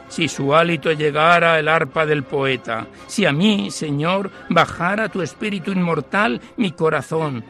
Si 0.07 0.27
su 0.27 0.55
hálito 0.55 0.91
llegara 0.91 1.59
el 1.59 1.67
arpa 1.67 2.05
del 2.05 2.23
poeta, 2.23 2.87
si 3.07 3.25
a 3.25 3.33
mí, 3.33 3.71
Señor, 3.71 4.29
bajara 4.49 5.09
tu 5.09 5.21
espíritu 5.21 5.71
inmortal, 5.71 6.39
mi 6.55 6.71
corazón 6.71 7.43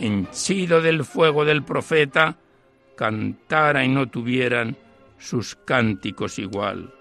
henchido 0.00 0.80
del 0.80 1.04
fuego 1.04 1.44
del 1.44 1.62
profeta, 1.62 2.36
cantara 2.96 3.84
y 3.84 3.88
no 3.88 4.08
tuvieran 4.08 4.76
sus 5.18 5.54
cánticos 5.54 6.38
igual. 6.38 6.92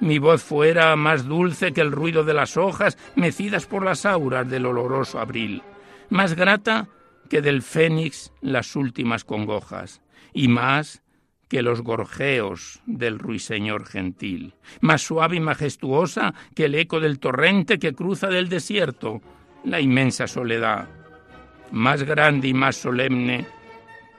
Mi 0.00 0.18
voz 0.18 0.42
fuera 0.42 0.94
más 0.96 1.26
dulce 1.26 1.72
que 1.72 1.80
el 1.80 1.92
ruido 1.92 2.24
de 2.24 2.34
las 2.34 2.56
hojas 2.56 2.98
mecidas 3.14 3.66
por 3.66 3.84
las 3.84 4.04
auras 4.04 4.48
del 4.48 4.66
oloroso 4.66 5.18
abril, 5.18 5.62
más 6.10 6.34
grata 6.34 6.88
que 7.30 7.42
del 7.42 7.62
fénix 7.62 8.32
las 8.40 8.76
últimas 8.76 9.24
congojas, 9.24 10.02
y 10.32 10.48
más 10.48 11.02
que 11.48 11.62
los 11.62 11.80
gorjeos 11.80 12.80
del 12.86 13.18
ruiseñor 13.18 13.86
gentil, 13.86 14.54
más 14.80 15.02
suave 15.02 15.36
y 15.36 15.40
majestuosa 15.40 16.34
que 16.54 16.66
el 16.66 16.74
eco 16.74 17.00
del 17.00 17.18
torrente 17.18 17.78
que 17.78 17.94
cruza 17.94 18.28
del 18.28 18.48
desierto 18.48 19.22
la 19.64 19.80
inmensa 19.80 20.26
soledad, 20.26 20.88
más 21.72 22.02
grande 22.02 22.48
y 22.48 22.54
más 22.54 22.76
solemne 22.76 23.46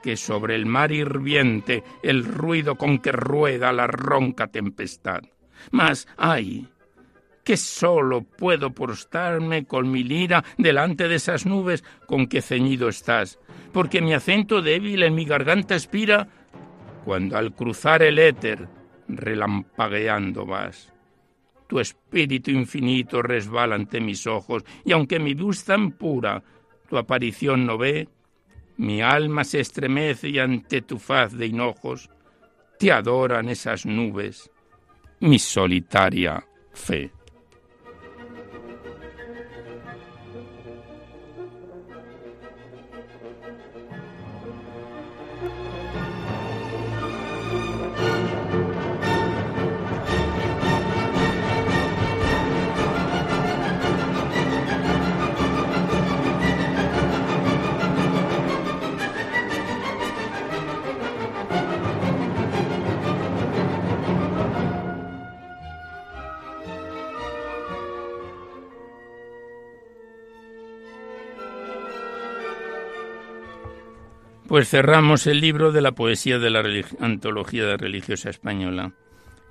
que 0.01 0.15
sobre 0.15 0.55
el 0.55 0.65
mar 0.65 0.91
hirviente 0.91 1.83
el 2.03 2.23
ruido 2.23 2.75
con 2.75 2.99
que 2.99 3.12
rueda 3.12 3.73
la 3.73 3.88
ronca 3.88 4.47
tempestad. 4.47 5.21
Mas, 5.71 6.07
ay, 6.17 6.67
que 7.43 7.57
solo 7.57 8.23
puedo 8.23 8.71
prostarme 8.71 9.65
con 9.65 9.89
mi 9.89 10.03
lira 10.03 10.43
delante 10.57 11.07
de 11.07 11.15
esas 11.15 11.45
nubes 11.45 11.83
con 12.05 12.27
que 12.27 12.41
ceñido 12.41 12.89
estás, 12.89 13.39
porque 13.71 14.01
mi 14.01 14.13
acento 14.13 14.62
débil 14.62 15.03
en 15.03 15.15
mi 15.15 15.25
garganta 15.25 15.75
expira 15.75 16.27
cuando 17.05 17.38
al 17.38 17.53
cruzar 17.53 18.01
el 18.01 18.19
éter 18.19 18.67
relampagueando 19.07 20.45
vas. 20.45 20.93
Tu 21.67 21.79
espíritu 21.79 22.51
infinito 22.51 23.21
resbala 23.21 23.75
ante 23.75 23.99
mis 23.99 24.27
ojos, 24.27 24.63
y 24.83 24.91
aunque 24.91 25.19
mi 25.19 25.33
luz 25.33 25.63
tan 25.63 25.91
pura 25.91 26.43
tu 26.89 26.97
aparición 26.97 27.65
no 27.65 27.78
ve, 27.78 28.10
mi 28.78 29.02
alma 29.02 29.43
se 29.43 29.60
estremece 29.60 30.30
y 30.30 30.39
ante 30.39 30.82
tu 30.82 31.00
faz 31.00 31.38
de 31.38 31.47
hinojos 31.47 32.10
te 32.78 32.91
adoran 32.91 33.50
esas 33.50 33.86
nubes, 33.86 34.52
mi 35.19 35.39
solitaria 35.39 36.45
fe. 36.73 37.12
Pues 74.58 74.70
cerramos 74.70 75.28
el 75.28 75.39
libro 75.39 75.72
de 75.72 75.82
la 75.82 75.91
poesía 75.91 76.39
de 76.39 76.50
la 76.50 76.63
antología 77.00 77.78
religiosa 77.78 78.32
española 78.32 78.91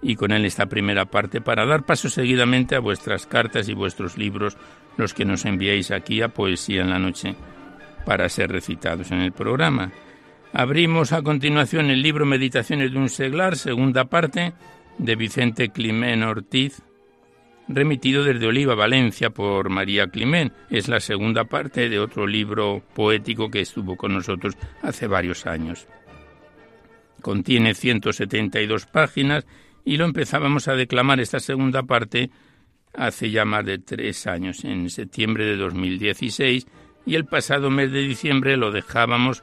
y 0.02 0.16
con 0.16 0.32
él 0.32 0.44
esta 0.44 0.66
primera 0.66 1.04
parte 1.04 1.40
para 1.40 1.64
dar 1.64 1.86
paso 1.86 2.10
seguidamente 2.10 2.74
a 2.74 2.80
vuestras 2.80 3.24
cartas 3.24 3.68
y 3.68 3.74
vuestros 3.74 4.18
libros, 4.18 4.56
los 4.96 5.14
que 5.14 5.24
nos 5.24 5.44
enviáis 5.44 5.92
aquí 5.92 6.22
a 6.22 6.30
Poesía 6.30 6.82
en 6.82 6.90
la 6.90 6.98
Noche, 6.98 7.36
para 8.04 8.28
ser 8.28 8.50
recitados 8.50 9.12
en 9.12 9.20
el 9.20 9.30
programa. 9.30 9.92
Abrimos 10.52 11.12
a 11.12 11.22
continuación 11.22 11.88
el 11.88 12.02
libro 12.02 12.26
Meditaciones 12.26 12.90
de 12.90 12.98
un 12.98 13.08
seglar, 13.08 13.54
segunda 13.54 14.06
parte, 14.06 14.54
de 14.98 15.14
Vicente 15.14 15.68
Climén 15.68 16.24
Ortiz, 16.24 16.82
remitido 17.68 18.24
desde 18.24 18.46
Oliva, 18.46 18.74
Valencia, 18.74 19.30
por 19.30 19.68
María 19.68 20.08
Climén. 20.08 20.52
Es 20.70 20.88
la 20.88 21.00
segunda 21.00 21.44
parte 21.44 21.88
de 21.88 21.98
otro 21.98 22.26
libro 22.26 22.82
poético 22.94 23.50
que 23.50 23.60
estuvo 23.60 23.96
con 23.96 24.14
nosotros 24.14 24.54
hace 24.82 25.06
varios 25.06 25.46
años. 25.46 25.86
Contiene 27.20 27.74
172 27.74 28.86
páginas 28.86 29.46
y 29.84 29.96
lo 29.96 30.04
empezábamos 30.04 30.68
a 30.68 30.74
declamar 30.74 31.20
esta 31.20 31.40
segunda 31.40 31.82
parte 31.82 32.30
hace 32.94 33.30
ya 33.30 33.44
más 33.44 33.64
de 33.64 33.78
tres 33.78 34.26
años, 34.26 34.64
en 34.64 34.88
septiembre 34.90 35.44
de 35.44 35.56
2016, 35.56 36.66
y 37.04 37.14
el 37.14 37.26
pasado 37.26 37.70
mes 37.70 37.92
de 37.92 38.00
diciembre 38.00 38.56
lo 38.56 38.72
dejábamos 38.72 39.42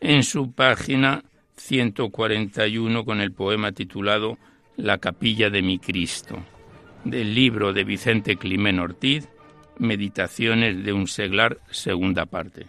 en 0.00 0.22
su 0.22 0.52
página 0.52 1.24
141 1.56 3.04
con 3.04 3.20
el 3.20 3.32
poema 3.32 3.72
titulado 3.72 4.38
La 4.76 4.98
capilla 4.98 5.50
de 5.50 5.62
mi 5.62 5.78
Cristo, 5.78 6.42
del 7.04 7.34
libro 7.34 7.72
de 7.72 7.84
Vicente 7.84 8.36
Climén 8.36 8.78
Ortiz, 8.78 9.28
Meditaciones 9.78 10.84
de 10.84 10.92
un 10.92 11.06
seglar, 11.06 11.58
segunda 11.70 12.26
parte. 12.26 12.66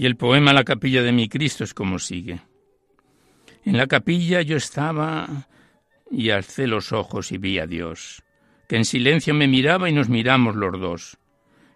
Y 0.00 0.06
el 0.06 0.16
poema 0.16 0.54
La 0.54 0.64
capilla 0.64 1.02
de 1.02 1.12
mi 1.12 1.28
Cristo 1.28 1.62
es 1.62 1.74
como 1.74 1.98
sigue. 1.98 2.40
En 3.66 3.76
la 3.76 3.86
capilla 3.86 4.40
yo 4.40 4.56
estaba 4.56 5.46
y 6.10 6.30
alcé 6.30 6.66
los 6.66 6.92
ojos 6.92 7.32
y 7.32 7.36
vi 7.36 7.58
a 7.58 7.66
Dios, 7.66 8.22
que 8.66 8.76
en 8.76 8.86
silencio 8.86 9.34
me 9.34 9.46
miraba 9.46 9.90
y 9.90 9.92
nos 9.92 10.08
miramos 10.08 10.56
los 10.56 10.80
dos. 10.80 11.18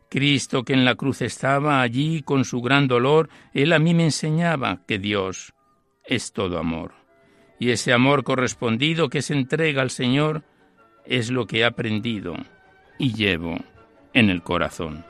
Cristo 0.08 0.64
que 0.64 0.72
en 0.72 0.86
la 0.86 0.94
cruz 0.94 1.20
estaba 1.20 1.82
allí 1.82 2.22
con 2.22 2.46
su 2.46 2.62
gran 2.62 2.88
dolor, 2.88 3.28
Él 3.52 3.74
a 3.74 3.78
mí 3.78 3.92
me 3.92 4.04
enseñaba 4.04 4.86
que 4.88 4.98
Dios 4.98 5.52
es 6.06 6.32
todo 6.32 6.58
amor. 6.58 6.94
Y 7.60 7.72
ese 7.72 7.92
amor 7.92 8.24
correspondido 8.24 9.10
que 9.10 9.20
se 9.20 9.34
entrega 9.34 9.82
al 9.82 9.90
Señor 9.90 10.44
es 11.04 11.30
lo 11.30 11.46
que 11.46 11.58
he 11.58 11.64
aprendido 11.66 12.36
y 12.98 13.12
llevo 13.12 13.58
en 14.14 14.30
el 14.30 14.42
corazón. 14.42 15.04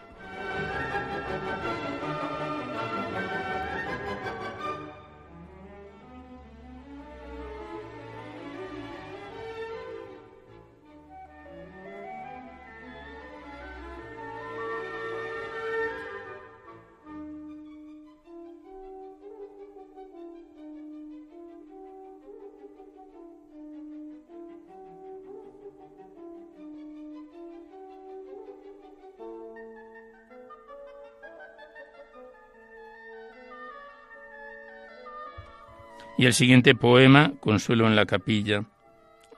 Y 36.16 36.26
el 36.26 36.34
siguiente 36.34 36.74
poema, 36.74 37.32
Consuelo 37.40 37.86
en 37.86 37.96
la 37.96 38.06
capilla, 38.06 38.64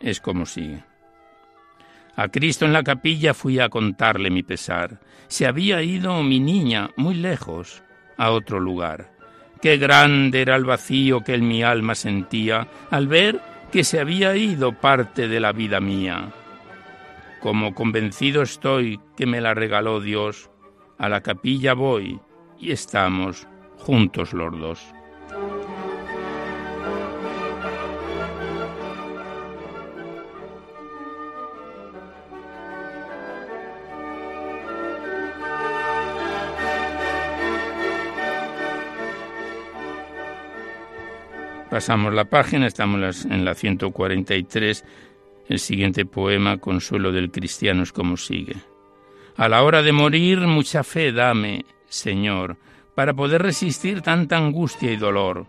es 0.01 0.21
como 0.21 0.47
sigue. 0.47 0.85
A 2.17 2.29
Cristo 2.29 2.65
en 2.65 2.73
la 2.73 2.83
capilla 2.83 3.35
fui 3.35 3.61
a 3.61 3.69
contarle 3.69 4.31
mi 4.31 4.43
pesar. 4.43 5.01
Se 5.29 5.47
había 5.47 5.83
ido 5.83 6.23
mi 6.23 6.41
niña 6.41 6.91
muy 6.97 7.15
lejos, 7.15 7.83
a 8.17 8.31
otro 8.31 8.59
lugar. 8.59 9.13
Qué 9.61 9.77
grande 9.79 10.43
era 10.43 10.57
el 10.57 10.65
vacío 10.65 11.23
que 11.23 11.35
en 11.35 11.49
mi 11.49 11.63
alma 11.63 11.95
sentía 11.95 12.69
al 12.91 13.07
ver 13.09 13.41
que 13.71 13.85
se 13.85 14.01
había 14.01 14.37
ido 14.37 14.73
parte 14.73 15.29
de 15.29 15.41
la 15.41 15.53
vida 15.53 15.81
mía. 15.81 16.31
Como 17.41 17.75
convencido 17.75 18.43
estoy 18.43 19.01
que 19.17 19.27
me 19.27 19.41
la 19.41 19.55
regaló 19.55 20.01
Dios, 20.01 20.51
a 20.99 21.09
la 21.09 21.21
capilla 21.21 21.75
voy 21.75 22.19
y 22.59 22.73
estamos 22.73 23.47
juntos 23.77 24.33
los 24.33 24.59
dos. 24.59 24.96
Pasamos 41.77 42.15
la 42.15 42.25
página, 42.25 42.67
estamos 42.67 43.27
en 43.27 43.45
la 43.45 43.55
143. 43.55 44.83
El 45.47 45.59
siguiente 45.59 46.07
poema, 46.07 46.57
Consuelo 46.57 47.13
del 47.13 47.31
Cristiano, 47.31 47.83
es 47.83 47.93
como 47.93 48.17
sigue. 48.17 48.57
A 49.37 49.47
la 49.47 49.63
hora 49.63 49.83
de 49.83 49.93
morir, 49.93 50.39
mucha 50.39 50.83
fe 50.83 51.13
dame, 51.13 51.67
Señor, 51.87 52.57
para 52.95 53.13
poder 53.13 53.43
resistir 53.43 54.01
tanta 54.01 54.39
angustia 54.39 54.91
y 54.91 54.97
dolor, 54.97 55.49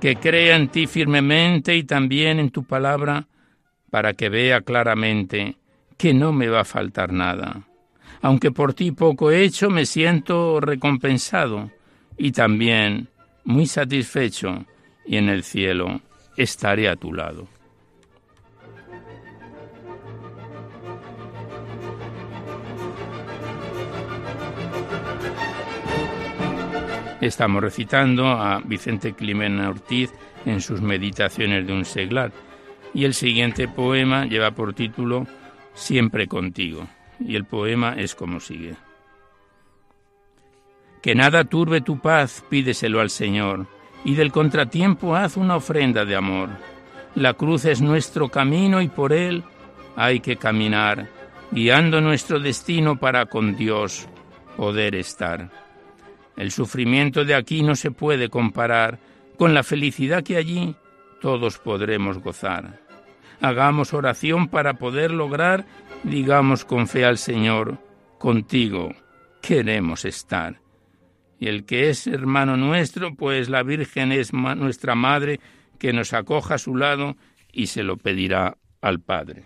que 0.00 0.14
crea 0.14 0.54
en 0.54 0.68
ti 0.68 0.86
firmemente 0.86 1.74
y 1.74 1.82
también 1.82 2.38
en 2.38 2.50
tu 2.50 2.62
palabra, 2.62 3.26
para 3.90 4.12
que 4.14 4.28
vea 4.28 4.60
claramente 4.60 5.56
que 5.98 6.14
no 6.14 6.32
me 6.32 6.46
va 6.46 6.60
a 6.60 6.64
faltar 6.64 7.12
nada. 7.12 7.66
Aunque 8.22 8.52
por 8.52 8.74
ti 8.74 8.92
poco 8.92 9.32
he 9.32 9.42
hecho, 9.42 9.70
me 9.70 9.86
siento 9.86 10.60
recompensado 10.60 11.72
y 12.16 12.30
también 12.30 13.08
muy 13.42 13.66
satisfecho 13.66 14.66
y 15.06 15.16
en 15.16 15.28
el 15.28 15.42
cielo 15.42 16.00
estaré 16.36 16.88
a 16.88 16.96
tu 16.96 17.12
lado. 17.12 17.46
Estamos 27.20 27.62
recitando 27.62 28.26
a 28.26 28.60
Vicente 28.60 29.14
Climén 29.14 29.58
Ortiz 29.60 30.12
en 30.44 30.60
sus 30.60 30.82
Meditaciones 30.82 31.66
de 31.66 31.72
un 31.72 31.86
seglar 31.86 32.32
y 32.92 33.04
el 33.04 33.14
siguiente 33.14 33.66
poema 33.66 34.26
lleva 34.26 34.50
por 34.50 34.74
título 34.74 35.26
Siempre 35.72 36.28
contigo 36.28 36.86
y 37.18 37.34
el 37.34 37.44
poema 37.46 37.94
es 37.96 38.14
como 38.14 38.40
sigue. 38.40 38.74
Que 41.02 41.14
nada 41.14 41.44
turbe 41.44 41.80
tu 41.80 41.98
paz, 41.98 42.44
pídeselo 42.48 43.00
al 43.00 43.10
Señor 43.10 43.66
y 44.04 44.14
del 44.14 44.30
contratiempo 44.30 45.16
haz 45.16 45.36
una 45.36 45.56
ofrenda 45.56 46.04
de 46.04 46.14
amor. 46.14 46.50
La 47.14 47.34
cruz 47.34 47.64
es 47.64 47.80
nuestro 47.80 48.28
camino 48.28 48.82
y 48.82 48.88
por 48.88 49.12
él 49.12 49.42
hay 49.96 50.20
que 50.20 50.36
caminar, 50.36 51.08
guiando 51.50 52.00
nuestro 52.00 52.38
destino 52.38 52.96
para 52.96 53.26
con 53.26 53.56
Dios 53.56 54.06
poder 54.56 54.94
estar. 54.94 55.50
El 56.36 56.50
sufrimiento 56.50 57.24
de 57.24 57.34
aquí 57.34 57.62
no 57.62 57.76
se 57.76 57.90
puede 57.90 58.28
comparar 58.28 58.98
con 59.38 59.54
la 59.54 59.62
felicidad 59.62 60.22
que 60.22 60.36
allí 60.36 60.74
todos 61.20 61.58
podremos 61.58 62.18
gozar. 62.18 62.80
Hagamos 63.40 63.94
oración 63.94 64.48
para 64.48 64.74
poder 64.74 65.10
lograr, 65.10 65.64
digamos 66.02 66.64
con 66.64 66.88
fe 66.88 67.04
al 67.04 67.18
Señor, 67.18 67.78
contigo 68.18 68.92
queremos 69.40 70.04
estar 70.04 70.63
y 71.38 71.48
el 71.48 71.64
que 71.64 71.90
es 71.90 72.06
hermano 72.06 72.56
nuestro, 72.56 73.14
pues 73.14 73.48
la 73.48 73.62
Virgen 73.62 74.12
es 74.12 74.32
nuestra 74.32 74.94
Madre, 74.94 75.40
que 75.78 75.92
nos 75.92 76.12
acoja 76.12 76.54
a 76.54 76.58
su 76.58 76.76
lado 76.76 77.16
y 77.52 77.66
se 77.66 77.82
lo 77.82 77.96
pedirá 77.96 78.56
al 78.80 79.00
Padre. 79.00 79.44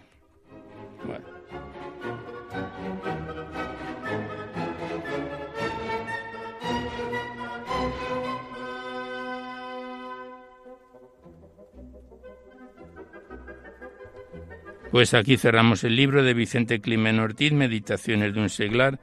Pues 14.90 15.12
aquí 15.12 15.36
cerramos 15.36 15.84
el 15.84 15.96
libro 15.96 16.22
de 16.22 16.32
Vicente 16.32 16.80
Climen 16.80 17.20
Ortiz, 17.20 17.52
Meditaciones 17.52 18.34
de 18.34 18.40
un 18.40 18.48
seglar, 18.48 18.98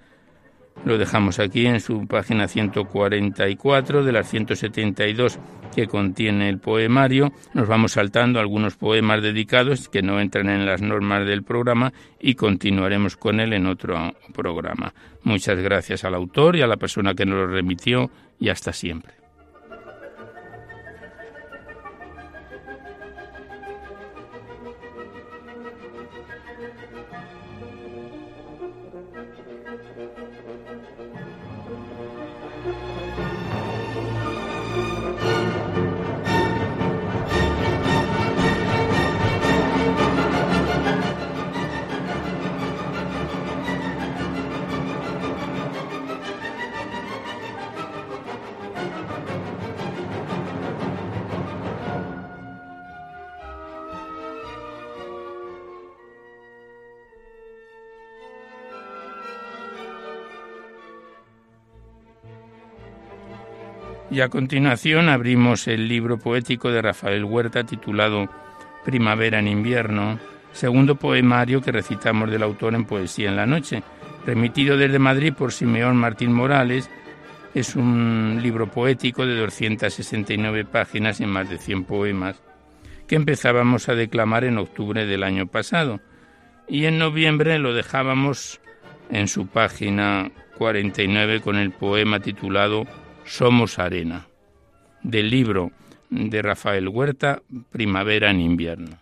lo 0.83 0.97
dejamos 0.97 1.39
aquí 1.39 1.65
en 1.65 1.79
su 1.79 2.07
página 2.07 2.47
144 2.47 4.03
de 4.03 4.11
las 4.11 4.29
172 4.29 5.39
que 5.75 5.87
contiene 5.87 6.49
el 6.49 6.59
poemario. 6.59 7.31
Nos 7.53 7.67
vamos 7.67 7.93
saltando 7.93 8.39
algunos 8.39 8.75
poemas 8.75 9.21
dedicados 9.21 9.89
que 9.89 10.01
no 10.01 10.19
entran 10.19 10.49
en 10.49 10.65
las 10.65 10.81
normas 10.81 11.25
del 11.25 11.43
programa 11.43 11.93
y 12.19 12.35
continuaremos 12.35 13.17
con 13.17 13.39
él 13.39 13.53
en 13.53 13.65
otro 13.67 14.13
programa. 14.33 14.93
Muchas 15.23 15.59
gracias 15.59 16.03
al 16.03 16.15
autor 16.15 16.55
y 16.55 16.61
a 16.61 16.67
la 16.67 16.77
persona 16.77 17.13
que 17.13 17.25
nos 17.25 17.37
lo 17.37 17.47
remitió 17.47 18.09
y 18.39 18.49
hasta 18.49 18.73
siempre. 18.73 19.24
Y 64.15 64.21
a 64.21 64.29
continuación 64.29 65.09
abrimos 65.09 65.67
el 65.67 65.89
libro 65.89 66.17
poético 66.17 66.71
de 66.71 66.81
Rafael 66.81 67.25
Huerta 67.25 67.65
titulado 67.65 68.29
Primavera 68.85 69.39
en 69.39 69.49
invierno, 69.49 70.17
segundo 70.53 70.95
poemario 70.95 71.59
que 71.59 71.73
recitamos 71.73 72.31
del 72.31 72.43
autor 72.43 72.75
en 72.75 72.85
Poesía 72.85 73.27
en 73.27 73.35
la 73.35 73.45
Noche, 73.45 73.83
remitido 74.25 74.77
desde 74.77 74.99
Madrid 74.99 75.33
por 75.33 75.51
Simeón 75.51 75.97
Martín 75.97 76.31
Morales. 76.31 76.89
Es 77.53 77.75
un 77.75 78.39
libro 78.41 78.71
poético 78.71 79.25
de 79.25 79.35
269 79.35 80.63
páginas 80.63 81.19
y 81.19 81.25
más 81.25 81.49
de 81.49 81.57
100 81.57 81.83
poemas 81.83 82.41
que 83.07 83.17
empezábamos 83.17 83.89
a 83.89 83.95
declamar 83.95 84.45
en 84.45 84.57
octubre 84.57 85.05
del 85.05 85.23
año 85.23 85.47
pasado 85.47 85.99
y 86.69 86.85
en 86.85 86.99
noviembre 86.99 87.59
lo 87.59 87.73
dejábamos 87.73 88.61
en 89.09 89.27
su 89.27 89.47
página 89.47 90.31
49 90.57 91.41
con 91.41 91.57
el 91.57 91.71
poema 91.71 92.21
titulado 92.21 92.87
Somos 93.25 93.79
Arena, 93.79 94.27
del 95.01 95.31
libro 95.31 95.71
de 96.11 96.41
Rafael 96.43 96.87
Huerta, 96.87 97.41
Primavera 97.71 98.29
en 98.29 98.39
invierno. 98.39 98.97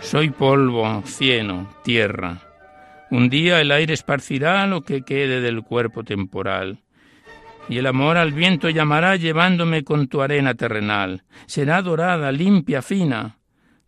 Soy 0.00 0.30
polvo, 0.30 1.02
cieno, 1.04 1.70
tierra. 1.84 2.40
Un 3.10 3.28
día 3.28 3.60
el 3.60 3.70
aire 3.70 3.92
esparcirá 3.92 4.66
lo 4.66 4.82
que 4.82 5.02
quede 5.02 5.40
del 5.42 5.62
cuerpo 5.62 6.02
temporal 6.02 6.78
y 7.68 7.78
el 7.78 7.86
amor 7.86 8.16
al 8.16 8.32
viento 8.32 8.68
llamará 8.68 9.16
llevándome 9.16 9.84
con 9.84 10.08
tu 10.08 10.22
arena 10.22 10.54
terrenal. 10.54 11.24
Será 11.46 11.82
dorada, 11.82 12.32
limpia, 12.32 12.82
fina. 12.82 13.38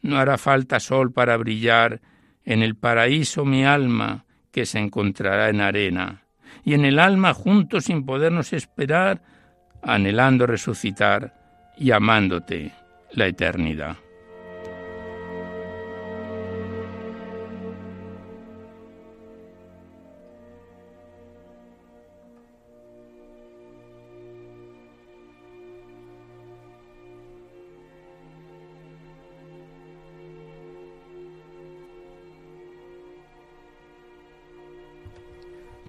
No 0.00 0.18
hará 0.18 0.38
falta 0.38 0.80
sol 0.80 1.12
para 1.12 1.36
brillar. 1.36 2.00
En 2.44 2.62
el 2.62 2.76
paraíso 2.76 3.44
mi 3.44 3.64
alma, 3.64 4.26
que 4.52 4.66
se 4.66 4.78
encontrará 4.78 5.48
en 5.48 5.60
arena. 5.60 6.22
Y 6.62 6.74
en 6.74 6.84
el 6.84 6.98
alma 6.98 7.34
juntos 7.34 7.84
sin 7.84 8.04
podernos 8.04 8.52
esperar, 8.52 9.22
anhelando 9.82 10.46
resucitar 10.46 11.34
y 11.76 11.90
amándote 11.90 12.72
la 13.12 13.26
eternidad. 13.26 13.96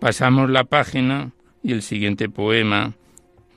Pasamos 0.05 0.51
la 0.51 0.65
página 0.65 1.31
y 1.63 1.71
el 1.71 1.81
siguiente 1.81 2.29
poema, 2.29 2.93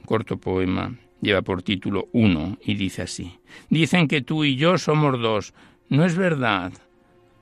corto 0.06 0.38
poema, 0.38 0.94
lleva 1.20 1.42
por 1.42 1.62
título 1.62 2.08
Uno 2.12 2.56
y 2.64 2.72
dice 2.72 3.02
así. 3.02 3.38
Dicen 3.68 4.08
que 4.08 4.22
tú 4.22 4.44
y 4.44 4.56
yo 4.56 4.78
somos 4.78 5.20
dos. 5.20 5.52
No 5.90 6.06
es 6.06 6.16
verdad. 6.16 6.72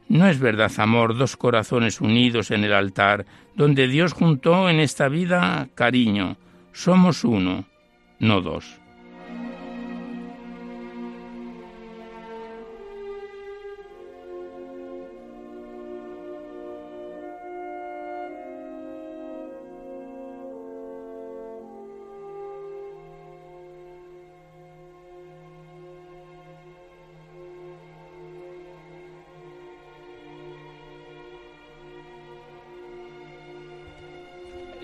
No 0.08 0.26
es 0.26 0.40
verdad, 0.40 0.72
amor, 0.78 1.16
dos 1.16 1.36
corazones 1.36 2.00
unidos 2.00 2.50
en 2.50 2.64
el 2.64 2.72
altar, 2.72 3.26
donde 3.54 3.86
Dios 3.86 4.12
juntó 4.12 4.68
en 4.68 4.80
esta 4.80 5.08
vida 5.08 5.68
cariño. 5.76 6.36
Somos 6.72 7.22
uno, 7.22 7.64
no 8.18 8.40
dos. 8.40 8.80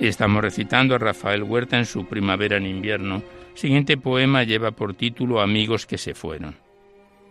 Estamos 0.08 0.42
recitando 0.42 0.96
a 0.96 0.98
Rafael 0.98 1.44
Huerta 1.44 1.78
en 1.78 1.86
su 1.86 2.06
Primavera 2.06 2.56
en 2.56 2.66
invierno. 2.66 3.22
Siguiente 3.54 3.96
poema 3.96 4.42
lleva 4.42 4.72
por 4.72 4.94
título 4.94 5.40
Amigos 5.40 5.86
que 5.86 5.96
se 5.96 6.12
fueron. 6.12 6.56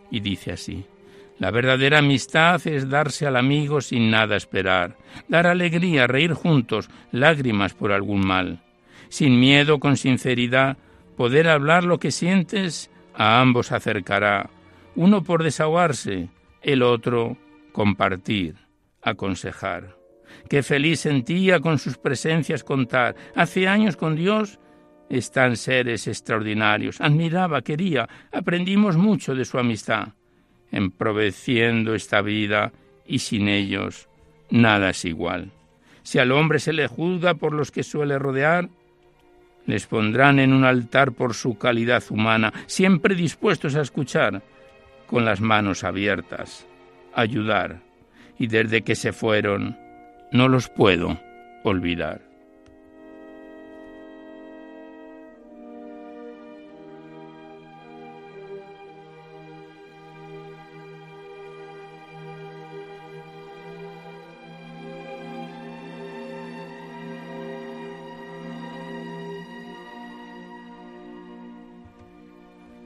Y 0.10 0.22
dice 0.22 0.54
así. 0.54 0.86
La 1.38 1.52
verdadera 1.52 1.98
amistad 2.00 2.66
es 2.66 2.88
darse 2.88 3.28
al 3.28 3.36
amigo 3.36 3.82
sin 3.82 4.10
nada 4.10 4.38
esperar, 4.38 4.96
dar 5.28 5.48
alegría, 5.48 6.08
reír 6.08 6.32
juntos, 6.32 6.90
lágrimas 7.12 7.74
por 7.74 7.92
algún 7.92 8.26
mal. 8.26 8.64
Sin 9.10 9.38
miedo, 9.38 9.80
con 9.82 9.98
sinceridad, 9.98 10.78
poder 11.18 11.50
hablar 11.50 11.84
lo 11.84 12.00
que 12.00 12.12
sientes 12.12 12.90
a 13.14 13.42
ambos 13.42 13.74
acercará, 13.74 14.50
uno 14.96 15.24
por 15.24 15.44
desahogarse, 15.44 16.30
el 16.62 16.84
otro 16.84 17.36
compartir, 17.74 18.56
aconsejar. 19.02 20.01
Qué 20.50 20.63
feliz 20.63 21.02
sentía 21.02 21.60
con 21.60 21.80
sus 21.80 21.98
presencias 21.98 22.63
contar. 22.63 23.15
Hace 23.36 23.67
años 23.67 23.96
con 23.96 24.15
Dios 24.15 24.60
están 25.10 25.58
seres 25.58 26.08
extraordinarios. 26.08 27.02
Admiraba, 27.02 27.62
quería, 27.62 28.08
aprendimos 28.32 28.98
mucho 28.98 29.36
de 29.36 29.46
su 29.46 29.58
amistad, 29.58 30.10
emproveciendo 30.72 31.96
esta 31.96 32.22
vida 32.22 32.72
y 33.06 33.20
sin 33.20 33.48
ellos 33.48 34.08
nada 34.50 34.89
es 34.89 35.06
igual. 35.06 35.52
Si 36.04 36.20
al 36.20 36.32
hombre 36.32 36.60
se 36.60 36.74
le 36.74 36.88
juzga 36.88 37.36
por 37.36 37.54
los 37.54 37.72
que 37.72 37.84
suele 37.84 38.17
rodear, 38.20 38.70
les 39.65 39.86
pondrán 39.86 40.39
en 40.39 40.54
un 40.54 40.65
altar 40.65 41.12
por 41.12 41.34
su 41.34 41.58
calidad 41.58 42.04
humana, 42.10 42.52
siempre 42.65 43.15
dispuestos 43.15 43.76
a 43.76 43.82
escuchar, 43.82 44.41
con 45.08 45.26
las 45.26 45.41
manos 45.41 45.84
abiertas, 45.84 46.65
ayudar. 47.13 47.82
Y 48.39 48.48
desde 48.48 48.82
que 48.82 48.96
se 48.96 49.12
fueron, 49.12 49.78
no 50.32 50.48
los 50.48 50.70
puedo 50.70 51.20
olvidar. 51.63 52.22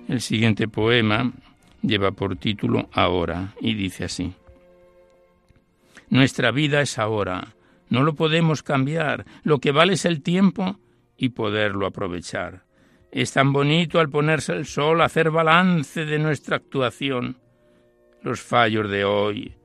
El 0.08 0.22
siguiente 0.22 0.68
poema 0.68 1.34
lleva 1.82 2.12
por 2.12 2.38
título 2.38 2.88
Ahora 2.94 3.54
y 3.60 3.74
dice 3.74 4.06
así. 4.06 4.34
Nuestra 6.10 6.52
vida 6.52 6.82
es 6.82 6.98
ahora. 6.98 7.56
No 7.90 8.04
lo 8.04 8.16
podemos 8.16 8.64
cambiar. 8.64 9.26
Lo 9.44 9.60
que 9.60 9.72
vale 9.72 9.94
es 9.94 10.06
el 10.06 10.22
tiempo 10.22 10.80
y 11.18 11.30
poderlo 11.30 11.86
aprovechar. 11.86 12.64
Es 13.12 13.32
tan 13.32 13.54
bonito 13.54 14.00
al 14.00 14.10
ponerse 14.10 14.54
el 14.54 14.66
sol 14.66 15.02
hacer 15.02 15.32
balance 15.32 16.06
de 16.06 16.20
nuestra 16.20 16.58
actuación. 16.58 17.38
Los 18.22 18.42
fallos 18.42 18.90
de 18.90 19.06
hoy 19.06 19.56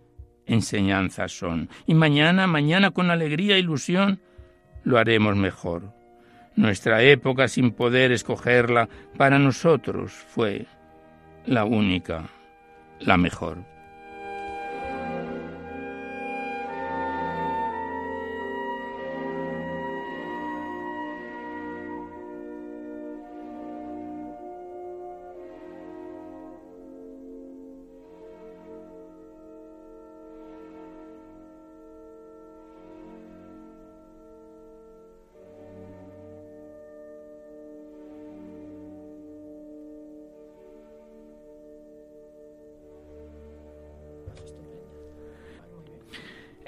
enseñanzas 0.47 1.33
son. 1.33 1.69
Y 1.87 1.95
mañana, 1.95 2.47
mañana 2.47 2.91
con 2.91 3.11
alegría 3.11 3.57
e 3.57 3.61
ilusión, 3.61 4.21
lo 4.85 4.99
haremos 4.99 5.37
mejor. 5.37 5.93
Nuestra 6.57 7.03
época 7.03 7.49
sin 7.49 7.73
poder 7.73 8.13
escogerla 8.13 8.89
para 9.17 9.39
nosotros 9.39 10.13
fue 10.13 10.67
la 11.47 11.65
única, 11.65 12.29
la 12.99 13.17
mejor. 13.17 13.65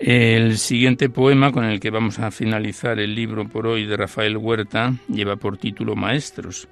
El 0.04 0.58
siguiente 0.58 1.08
poema 1.10 1.52
con 1.52 1.62
el 1.62 1.78
que 1.78 1.90
vamos 1.90 2.18
a 2.18 2.32
finalizar 2.32 2.98
el 2.98 3.14
libro 3.14 3.46
por 3.46 3.68
hoy 3.68 3.86
de 3.86 3.96
Rafael 3.96 4.36
Huerta 4.36 4.94
lleva 5.06 5.36
por 5.36 5.58
título 5.58 5.94
Maestros 5.94 6.66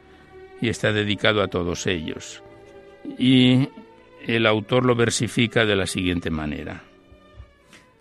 y 0.61 0.69
está 0.69 0.93
dedicado 0.93 1.41
a 1.41 1.47
todos 1.47 1.87
ellos. 1.87 2.43
Y 3.21 3.69
el 4.27 4.47
autor 4.47 4.85
lo 4.85 4.97
versifica 4.97 5.65
de 5.65 5.77
la 5.77 5.87
siguiente 5.87 6.29
manera. 6.29 6.83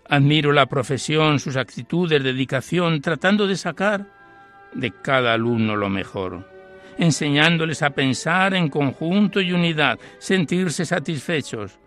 Admiro 0.08 0.50
la 0.50 0.66
profesión, 0.66 1.38
sus 1.38 1.54
actitudes, 1.54 2.24
dedicación, 2.24 3.00
tratando 3.00 3.46
de 3.46 3.56
sacar 3.56 4.08
de 4.74 4.90
cada 5.00 5.34
alumno 5.34 5.76
lo 5.76 5.88
mejor, 5.88 6.50
enseñándoles 6.98 7.84
a 7.84 7.90
pensar 7.90 8.54
en 8.54 8.68
conjunto 8.68 9.40
y 9.40 9.52
unidad, 9.52 9.96
sentirse 10.18 10.84
satisfechos, 10.84 11.78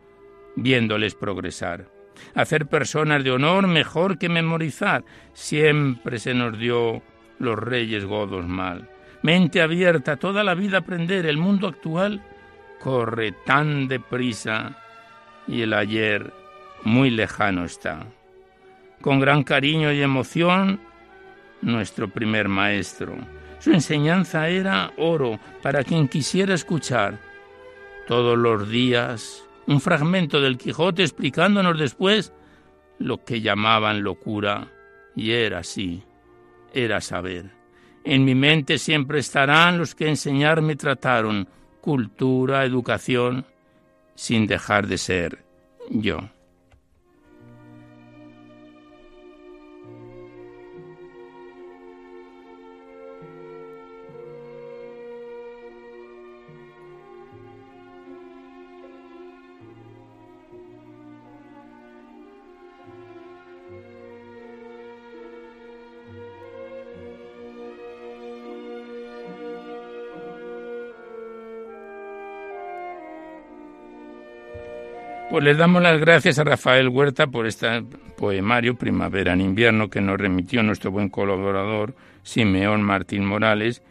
viéndoles 0.56 1.14
progresar. 1.14 1.93
Hacer 2.36 2.68
personas 2.68 3.24
de 3.24 3.32
honor 3.32 3.68
mejor 3.68 4.18
que 4.18 4.30
memorizar. 4.30 5.04
Siempre 5.34 6.20
se 6.20 6.34
nos 6.34 6.58
dio 6.58 7.02
los 7.40 7.58
reyes 7.58 8.06
godos 8.06 8.46
mal. 8.48 8.90
Mente 9.22 9.62
abierta, 9.62 10.18
toda 10.18 10.44
la 10.44 10.54
vida 10.54 10.80
aprender. 10.80 11.26
El 11.26 11.38
mundo 11.38 11.68
actual 11.68 12.22
corre 12.80 13.32
tan 13.32 13.88
deprisa 13.88 14.78
y 15.48 15.62
el 15.62 15.74
ayer 15.74 16.34
muy 16.84 17.10
lejano 17.10 17.66
está. 17.66 18.06
Con 19.02 19.20
gran 19.20 19.44
cariño 19.44 19.92
y 19.92 20.02
emoción, 20.02 20.80
nuestro 21.62 22.10
primer 22.10 22.48
maestro. 22.50 23.16
Su 23.60 23.72
enseñanza 23.72 24.50
era 24.50 24.92
oro 24.98 25.40
para 25.62 25.84
quien 25.84 26.08
quisiera 26.08 26.54
escuchar. 26.54 27.18
Todos 28.08 28.38
los 28.38 28.70
días 28.70 29.46
un 29.68 29.82
fragmento 29.82 30.42
del 30.42 30.58
Quijote 30.58 31.04
explicándonos 31.04 31.78
después 31.78 32.34
lo 33.00 33.24
que 33.24 33.42
llamaban 33.42 34.04
locura, 34.04 34.72
y 35.16 35.32
era 35.32 35.60
así, 35.60 36.04
era 36.74 37.02
saber. 37.02 37.52
En 38.04 38.26
mi 38.26 38.36
mente 38.36 38.78
siempre 38.78 39.20
estarán 39.20 39.78
los 39.78 39.96
que 39.96 40.10
enseñarme 40.10 40.76
trataron, 40.76 41.48
cultura, 41.82 42.66
educación, 42.66 43.46
sin 44.16 44.48
dejar 44.48 44.88
de 44.88 44.98
ser 44.98 45.44
yo. 45.90 46.30
Pues 75.34 75.44
les 75.46 75.58
damos 75.58 75.82
las 75.82 76.00
gracias 76.00 76.38
a 76.38 76.44
Rafael 76.44 76.90
Huerta 76.90 77.26
por 77.26 77.48
este 77.48 77.84
poemario 78.16 78.76
Primavera 78.76 79.34
en 79.34 79.42
invierno 79.42 79.90
que 79.90 80.00
nos 80.00 80.20
remitió 80.20 80.62
nuestro 80.62 80.92
buen 80.92 81.10
colaborador 81.10 81.96
Simeón 82.22 82.84
Martín 82.84 83.26
Morales 83.26 83.82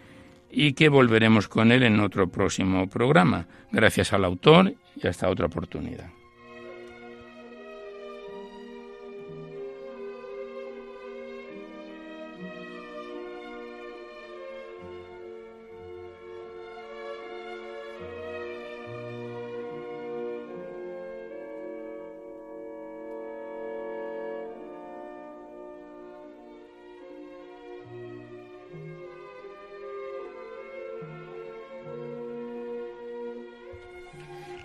y 0.53 0.75
que 0.75 0.89
volveremos 0.89 1.49
con 1.49 1.73
él 1.73 1.83
en 1.83 1.99
otro 1.99 2.29
próximo 2.29 2.89
programa. 2.89 3.49
Gracias 3.73 4.13
al 4.13 4.25
autor 4.25 4.75
y 4.95 5.05
hasta 5.05 5.29
otra 5.29 5.47
oportunidad. 5.47 6.11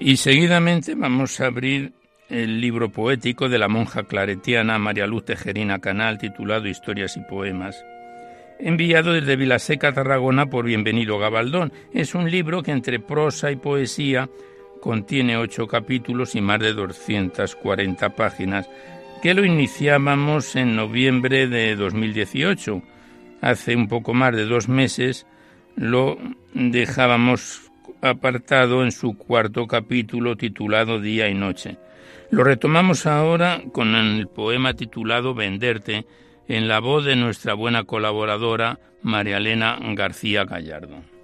Y 0.07 0.15
seguidamente 0.15 0.95
vamos 0.95 1.41
a 1.41 1.47
abrir 1.47 1.91
el 2.29 2.61
libro 2.61 2.89
poético 2.89 3.49
de 3.49 3.57
la 3.57 3.67
monja 3.67 4.03
claretiana 4.03 4.79
María 4.79 5.05
Luz 5.05 5.25
Tejerina 5.25 5.79
Canal 5.79 6.17
titulado 6.17 6.69
Historias 6.69 7.17
y 7.17 7.19
Poemas, 7.19 7.83
enviado 8.57 9.11
desde 9.11 9.35
Vilaseca, 9.35 9.91
Tarragona 9.91 10.45
por 10.45 10.63
Bienvenido 10.63 11.19
Gabaldón. 11.19 11.73
Es 11.91 12.15
un 12.15 12.31
libro 12.31 12.63
que 12.63 12.71
entre 12.71 13.01
prosa 13.01 13.51
y 13.51 13.57
poesía 13.57 14.29
contiene 14.79 15.35
ocho 15.35 15.67
capítulos 15.67 16.35
y 16.35 16.41
más 16.41 16.61
de 16.61 16.71
240 16.71 18.15
páginas, 18.15 18.69
que 19.21 19.33
lo 19.33 19.43
iniciábamos 19.43 20.55
en 20.55 20.77
noviembre 20.77 21.49
de 21.49 21.75
2018. 21.75 22.81
Hace 23.41 23.75
un 23.75 23.89
poco 23.89 24.13
más 24.13 24.33
de 24.33 24.45
dos 24.45 24.69
meses 24.69 25.27
lo 25.75 26.17
dejábamos 26.53 27.66
apartado 28.01 28.83
en 28.83 28.91
su 28.91 29.17
cuarto 29.17 29.67
capítulo 29.67 30.35
titulado 30.35 30.99
Día 30.99 31.29
y 31.29 31.33
Noche. 31.33 31.77
Lo 32.29 32.43
retomamos 32.43 33.05
ahora 33.05 33.61
con 33.71 33.95
el 33.95 34.27
poema 34.27 34.73
titulado 34.73 35.33
Venderte, 35.33 36.05
en 36.47 36.67
la 36.67 36.79
voz 36.79 37.05
de 37.05 37.15
nuestra 37.15 37.53
buena 37.53 37.83
colaboradora 37.83 38.79
María 39.01 39.37
Elena 39.37 39.77
García 39.95 40.45
Gallardo. 40.45 41.16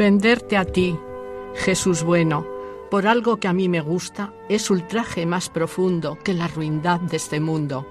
Venderte 0.00 0.56
a 0.56 0.64
ti, 0.64 0.98
Jesús 1.56 2.04
bueno, 2.04 2.46
por 2.90 3.06
algo 3.06 3.36
que 3.36 3.48
a 3.48 3.52
mí 3.52 3.68
me 3.68 3.82
gusta, 3.82 4.32
es 4.48 4.70
ultraje 4.70 5.26
más 5.26 5.50
profundo 5.50 6.16
que 6.24 6.32
la 6.32 6.48
ruindad 6.48 7.00
de 7.00 7.18
este 7.18 7.38
mundo. 7.38 7.86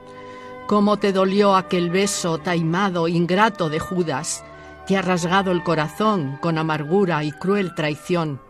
Cómo 0.66 0.97
te 0.97 1.14
dolió 1.14 1.55
aquel 1.55 1.91
beso 1.91 2.39
taimado, 2.39 3.07
ingrato 3.07 3.70
de 3.70 3.78
Judas, 3.78 4.43
te 4.88 4.97
ha 4.97 5.03
rasgado 5.03 5.51
el 5.51 5.62
corazón 5.62 6.39
con 6.41 6.57
amargura 6.57 7.24
y 7.24 7.32
cruel 7.32 7.76
traición. 7.76 8.41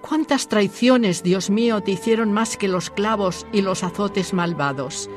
¿Cuántas 0.00 0.48
traiciones, 0.48 1.22
Dios 1.22 1.48
mío, 1.48 1.82
te 1.82 1.92
hicieron 1.92 2.32
más 2.32 2.56
que 2.56 2.66
los 2.66 2.90
clavos 2.90 3.46
y 3.52 3.62
los 3.62 3.84
azotes 3.84 4.34
malvados? 4.34 5.08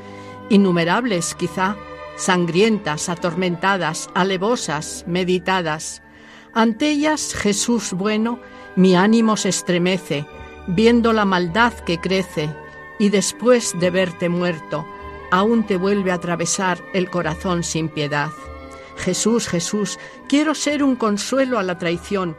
Innumerables, 0.49 1.34
quizá, 1.34 1.76
sangrientas, 2.17 3.09
atormentadas, 3.09 4.11
alevosas, 4.13 5.05
meditadas. 5.07 6.03
Ante 6.54 6.89
ellas, 6.91 7.34
Jesús 7.34 7.93
bueno, 7.93 8.39
mi 8.76 8.95
ánimo 8.95 9.38
se 9.38 9.49
estremece, 9.49 10.26
viendo 10.68 11.12
la 11.12 11.26
maldad 11.26 11.74
que 11.74 11.99
crece, 11.99 12.49
y 12.99 13.10
después 13.10 13.74
de 13.80 13.89
verte 13.89 14.30
muerto, 14.30 14.86
aún 15.32 15.66
te 15.66 15.78
vuelve 15.78 16.12
a 16.12 16.16
atravesar 16.16 16.80
el 16.93 17.10
corazón 17.10 17.64
sin 17.64 17.89
piedad. 17.89 18.30
Jesús, 18.97 19.47
Jesús, 19.47 19.97
quiero 20.30 20.54
ser 20.54 20.84
un 20.84 20.95
consuelo 20.95 21.58
a 21.58 21.64
la 21.64 21.80
traición. 21.80 22.38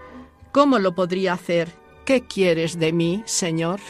¿Cómo 0.52 0.78
lo 0.78 0.94
podría 0.94 1.32
hacer? 1.32 1.74
¿Qué 2.04 2.22
quieres 2.22 2.78
de 2.78 2.92
mí, 2.92 3.22
Señor? 3.26 3.80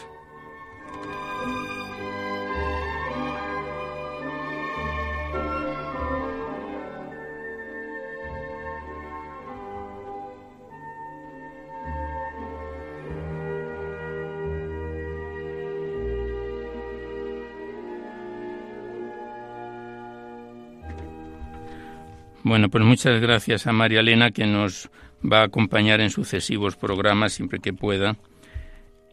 Bueno, 22.45 22.69
pues 22.69 22.85
muchas 22.85 23.23
gracias 23.23 23.67
a 23.67 23.73
María 23.73 24.01
Elena 24.01 24.31
que 24.31 24.47
nos 24.47 24.91
va 25.25 25.41
a 25.41 25.45
acompañar 25.45 26.03
en 26.03 26.11
sucesivos 26.11 26.77
programas 26.77 27.33
siempre 27.33 27.59
que 27.59 27.73
pueda. 27.73 28.19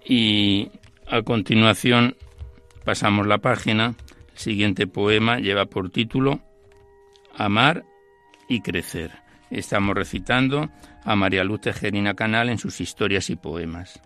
Y 0.05 0.69
a 1.07 1.21
continuación 1.21 2.17
pasamos 2.83 3.25
la 3.25 3.37
página. 3.37 3.95
El 4.33 4.37
siguiente 4.37 4.85
poema 4.85 5.39
lleva 5.39 5.65
por 5.65 5.89
título 5.89 6.41
amar 7.33 7.85
y 8.49 8.59
crecer. 8.59 9.11
Estamos 9.49 9.95
recitando 9.95 10.69
a 11.05 11.15
María 11.15 11.45
Luz 11.45 11.61
Tejerina 11.61 12.15
Canal 12.15 12.49
en 12.49 12.57
sus 12.57 12.81
historias 12.81 13.29
y 13.29 13.37
poemas. 13.37 14.01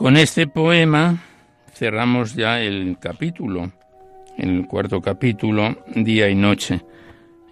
Con 0.00 0.16
este 0.16 0.46
poema 0.46 1.18
cerramos 1.74 2.34
ya 2.34 2.62
el 2.62 2.96
capítulo, 2.98 3.70
el 4.38 4.66
cuarto 4.66 5.02
capítulo, 5.02 5.76
Día 5.94 6.30
y 6.30 6.34
Noche. 6.34 6.80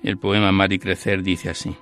El 0.03 0.17
poema 0.17 0.51
Mar 0.51 0.73
y 0.73 0.79
Crecer 0.79 1.23
dice 1.23 1.51
así. 1.51 1.77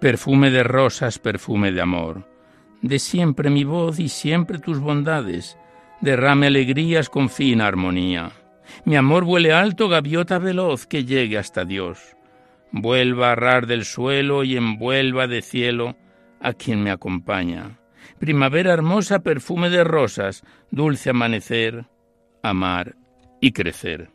Perfume 0.00 0.50
de 0.50 0.64
rosas, 0.64 1.20
perfume 1.20 1.70
de 1.70 1.80
amor, 1.80 2.28
de 2.82 2.98
siempre 2.98 3.48
mi 3.48 3.62
voz 3.62 4.00
y 4.00 4.08
siempre 4.08 4.58
tus 4.58 4.80
bondades, 4.80 5.56
derrame 6.00 6.48
alegrías 6.48 7.08
con 7.08 7.30
fina 7.30 7.68
armonía. 7.68 8.32
Mi 8.84 8.96
amor 8.96 9.22
vuele 9.24 9.52
alto, 9.52 9.88
gaviota 9.88 10.40
veloz, 10.40 10.88
que 10.88 11.04
llegue 11.04 11.38
hasta 11.38 11.64
Dios. 11.64 12.16
Vuelva 12.72 13.30
a 13.30 13.36
rar 13.36 13.68
del 13.68 13.84
suelo 13.84 14.42
y 14.42 14.56
envuelva 14.56 15.28
de 15.28 15.40
cielo 15.40 15.94
a 16.40 16.52
quien 16.52 16.82
me 16.82 16.90
acompaña. 16.90 17.78
Primavera 18.18 18.72
hermosa, 18.72 19.20
perfume 19.20 19.70
de 19.70 19.84
rosas, 19.84 20.44
dulce 20.70 21.10
amanecer, 21.10 21.86
amar 22.42 22.96
y 23.40 23.52
crecer. 23.52 24.10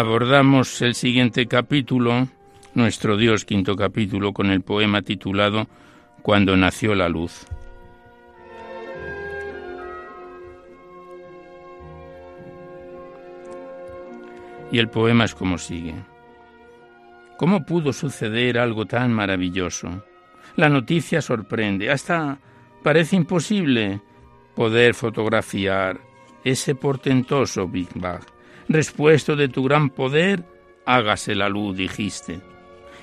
Abordamos 0.00 0.80
el 0.80 0.94
siguiente 0.94 1.44
capítulo, 1.44 2.26
nuestro 2.72 3.18
Dios 3.18 3.44
quinto 3.44 3.76
capítulo, 3.76 4.32
con 4.32 4.50
el 4.50 4.62
poema 4.62 5.02
titulado 5.02 5.66
Cuando 6.22 6.56
nació 6.56 6.94
la 6.94 7.06
luz. 7.10 7.46
Y 14.72 14.78
el 14.78 14.88
poema 14.88 15.26
es 15.26 15.34
como 15.34 15.58
sigue. 15.58 15.96
¿Cómo 17.36 17.66
pudo 17.66 17.92
suceder 17.92 18.58
algo 18.58 18.86
tan 18.86 19.12
maravilloso? 19.12 20.02
La 20.56 20.70
noticia 20.70 21.20
sorprende, 21.20 21.90
hasta 21.90 22.38
parece 22.82 23.16
imposible 23.16 24.00
poder 24.54 24.94
fotografiar 24.94 26.00
ese 26.42 26.74
portentoso 26.74 27.68
Big 27.68 27.90
Bang 27.96 28.39
respuesto 28.70 29.34
de 29.34 29.48
tu 29.48 29.64
gran 29.64 29.90
poder, 29.90 30.44
hágase 30.86 31.34
la 31.34 31.48
luz, 31.48 31.76
dijiste. 31.76 32.40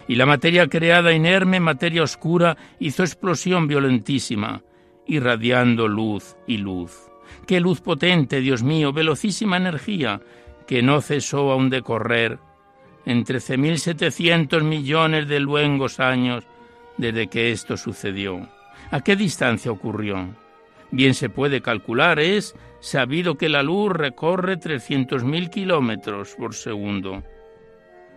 Y 0.08 0.16
la 0.16 0.26
materia 0.26 0.68
creada 0.68 1.12
inerme, 1.12 1.60
materia 1.60 2.04
oscura, 2.04 2.58
hizo 2.80 3.04
explosión 3.04 3.68
violentísima, 3.68 4.64
irradiando 5.06 5.88
luz 5.88 6.38
y 6.48 6.58
luz. 6.58 7.12
Qué 7.46 7.60
luz 7.60 7.82
potente, 7.82 8.40
Dios 8.40 8.64
mío, 8.64 8.94
velocísima 8.94 9.58
energía, 9.58 10.22
que 10.66 10.82
no 10.82 11.02
cesó 11.02 11.52
aún 11.52 11.70
de 11.70 11.82
correr 11.82 12.40
en 13.06 13.24
trece 13.26 13.58
mil 13.58 13.78
setecientos 13.80 14.64
millones 14.64 15.28
de 15.28 15.40
luengos 15.40 16.00
años 16.00 16.46
desde 16.98 17.28
que 17.28 17.52
esto 17.52 17.76
sucedió. 17.76 18.48
¿A 18.92 19.02
qué 19.02 19.18
distancia 19.18 19.72
ocurrió? 19.72 20.47
Bien 20.92 21.14
se 21.14 21.30
puede 21.30 21.62
calcular, 21.62 22.20
es 22.20 22.56
sabido 22.80 23.36
que 23.38 23.50
la 23.50 23.64
luz 23.64 23.92
recorre 23.92 24.58
300.000 24.58 25.50
kilómetros 25.50 26.36
por 26.36 26.54
segundo. 26.54 27.24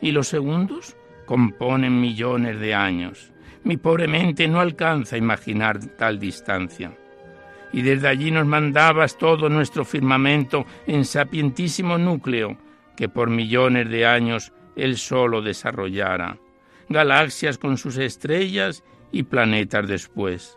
Y 0.01 0.13
los 0.13 0.29
segundos 0.29 0.97
componen 1.27 2.01
millones 2.01 2.61
de 2.61 2.75
años. 2.75 3.33
Mi 3.65 3.77
pobre 3.77 4.07
mente 4.07 4.47
no 4.49 4.61
alcanza 4.61 5.17
a 5.17 5.19
imaginar 5.19 5.81
tal 5.97 6.19
distancia. 6.19 6.97
Y 7.73 7.83
desde 7.83 8.09
allí 8.09 8.31
nos 8.31 8.47
mandabas 8.47 9.19
todo 9.19 9.49
nuestro 9.49 9.85
firmamento 9.85 10.65
en 10.87 11.05
sapientísimo 11.05 11.99
núcleo 11.99 12.57
que 12.97 13.09
por 13.09 13.31
millones 13.31 13.89
de 13.91 14.07
años 14.07 14.53
él 14.77 14.97
solo 14.97 15.43
desarrollara. 15.43 16.39
Galaxias 16.89 17.59
con 17.59 17.79
sus 17.79 17.97
estrellas 17.99 18.83
y 19.13 19.25
planetas 19.25 19.87
después 19.87 20.57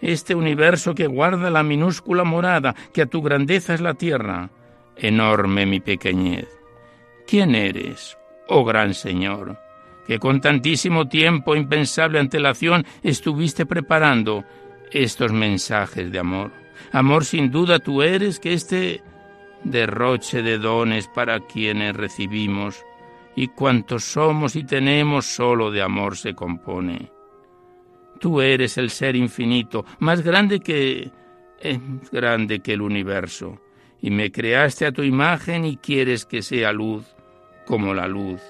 este 0.00 0.34
universo 0.34 0.94
que 0.94 1.06
guarda 1.06 1.50
la 1.50 1.62
minúscula 1.62 2.24
morada, 2.24 2.74
que 2.92 3.02
a 3.02 3.06
tu 3.06 3.22
grandeza 3.22 3.74
es 3.74 3.80
la 3.80 3.94
tierra. 3.94 4.50
Enorme 4.96 5.66
mi 5.66 5.80
pequeñez. 5.80 6.48
¿Quién 7.26 7.54
eres, 7.54 8.18
oh 8.48 8.64
gran 8.64 8.94
Señor? 8.94 9.58
Que 10.06 10.18
con 10.18 10.40
tantísimo 10.40 11.08
tiempo, 11.08 11.54
impensable 11.54 12.18
antelación, 12.18 12.84
estuviste 13.02 13.66
preparando 13.66 14.44
estos 14.90 15.32
mensajes 15.32 16.10
de 16.10 16.18
amor. 16.18 16.50
Amor 16.92 17.24
sin 17.24 17.50
duda 17.50 17.78
tú 17.78 18.02
eres 18.02 18.40
que 18.40 18.52
este 18.52 19.02
derroche 19.62 20.42
de 20.42 20.58
dones 20.58 21.08
para 21.08 21.40
quienes 21.40 21.94
recibimos 21.94 22.84
y 23.36 23.48
cuantos 23.48 24.04
somos 24.04 24.56
y 24.56 24.64
tenemos 24.64 25.26
solo 25.26 25.70
de 25.70 25.82
amor 25.82 26.16
se 26.16 26.34
compone. 26.34 27.19
Tú 28.20 28.40
eres 28.40 28.78
el 28.78 28.90
ser 28.90 29.16
infinito, 29.16 29.84
más 29.98 30.22
grande 30.22 30.60
que 30.60 31.10
es 31.60 31.78
grande 32.12 32.60
que 32.60 32.74
el 32.74 32.82
universo, 32.82 33.60
y 34.00 34.10
me 34.10 34.30
creaste 34.30 34.86
a 34.86 34.92
tu 34.92 35.02
imagen 35.02 35.64
y 35.64 35.76
quieres 35.76 36.24
que 36.26 36.42
sea 36.42 36.72
luz 36.72 37.04
como 37.66 37.94
la 37.94 38.06
luz 38.06 38.40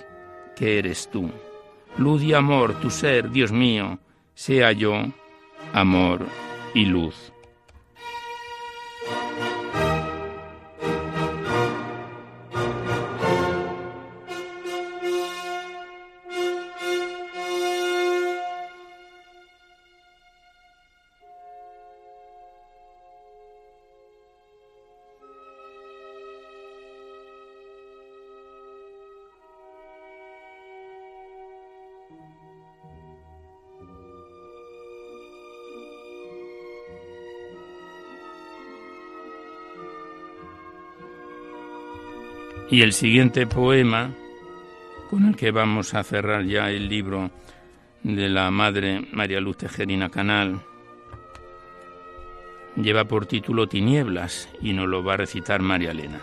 que 0.57 0.79
eres 0.79 1.09
tú. 1.11 1.31
Luz 1.99 2.23
y 2.23 2.35
amor, 2.35 2.75
tu 2.81 2.91
ser, 2.91 3.31
Dios 3.31 3.53
mío, 3.53 3.99
sea 4.35 4.73
yo 4.73 5.05
amor 5.73 6.27
y 6.75 6.85
luz. 6.87 7.33
Y 42.71 42.83
el 42.83 42.93
siguiente 42.93 43.49
poema, 43.49 44.14
con 45.11 45.27
el 45.27 45.35
que 45.35 45.51
vamos 45.51 45.93
a 45.95 46.05
cerrar 46.05 46.45
ya 46.45 46.71
el 46.71 46.89
libro 46.89 47.33
de 48.05 48.29
la 48.29 48.49
Madre 48.53 49.09
María 49.12 49.41
Luz 49.41 49.57
Tejerina 49.57 50.09
Canal, 50.09 50.61
lleva 52.77 53.07
por 53.07 53.27
título 53.27 53.66
Tinieblas 53.66 54.49
y 54.62 54.73
nos 54.73 54.87
lo 54.87 55.03
va 55.03 55.14
a 55.14 55.16
recitar 55.16 55.61
María 55.62 55.91
Elena. 55.91 56.21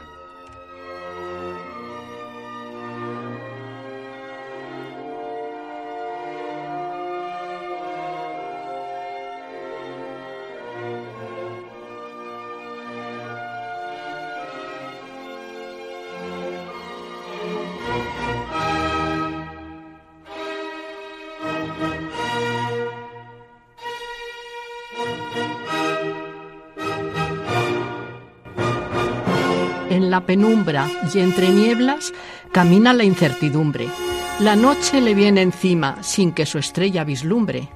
Penumbra 30.28 30.88
y 31.12 31.20
entre 31.20 31.50
nieblas 31.50 32.14
camina 32.52 32.94
la 32.94 33.04
incertidumbre. 33.04 33.88
La 34.40 34.56
noche 34.56 35.02
le 35.02 35.16
viene 35.16 35.42
encima 35.42 36.04
sin 36.04 36.32
que 36.32 36.46
su 36.46 36.60
estrella 36.60 37.04
vislumbre. 37.04 37.70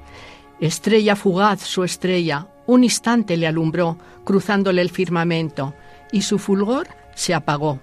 Estrella 0.60 1.16
fugaz, 1.16 1.62
su 1.62 1.82
estrella, 1.82 2.46
un 2.66 2.84
instante 2.84 3.36
le 3.36 3.48
alumbró, 3.48 3.98
cruzándole 4.24 4.80
el 4.80 4.90
firmamento, 4.90 5.74
y 6.12 6.22
su 6.22 6.38
fulgor 6.38 6.86
se 7.16 7.34
apagó. 7.34 7.80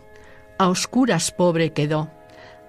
A 0.58 0.70
oscuras 0.70 1.32
pobre 1.32 1.74
quedó. 1.74 2.10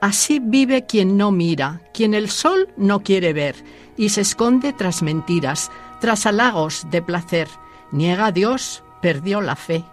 Así 0.01 0.41
vive 0.43 0.87
quien 0.87 1.17
no 1.17 1.31
mira, 1.31 1.83
quien 1.93 2.15
el 2.15 2.29
sol 2.29 2.69
no 2.77 3.05
quiere 3.05 3.33
ver, 3.33 3.55
y 3.97 4.09
se 4.09 4.23
esconde 4.23 4.73
tras 4.73 5.03
mentiras, 5.03 5.71
tras 6.01 6.27
halagos 6.27 6.87
de 6.91 7.03
placer. 7.03 7.47
Niega 7.93 8.27
a 8.27 8.33
Dios, 8.33 8.83
perdió 9.01 9.41
la 9.41 9.55
fe. 9.55 9.85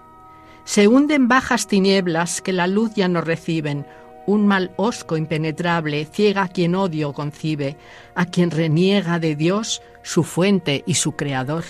Se 0.68 0.90
hunde 0.90 1.16
en 1.16 1.30
bajas 1.30 1.68
tinieblas 1.68 2.42
que 2.42 2.52
la 2.52 2.68
luz 2.68 2.94
ya 2.94 3.08
no 3.08 3.22
reciben, 3.22 3.86
un 4.26 4.46
mal 4.46 4.72
hosco 4.76 5.16
impenetrable 5.16 6.04
ciega 6.04 6.44
a 6.44 6.50
quien 6.50 6.76
odio 6.76 7.14
concibe, 7.14 7.78
a 8.16 8.26
quien 8.26 8.52
reniega 8.52 9.18
de 9.18 9.38
Dios, 9.38 9.82
su 10.04 10.26
fuente 10.26 10.84
y 10.86 10.96
su 10.96 11.14
creador. 11.14 11.64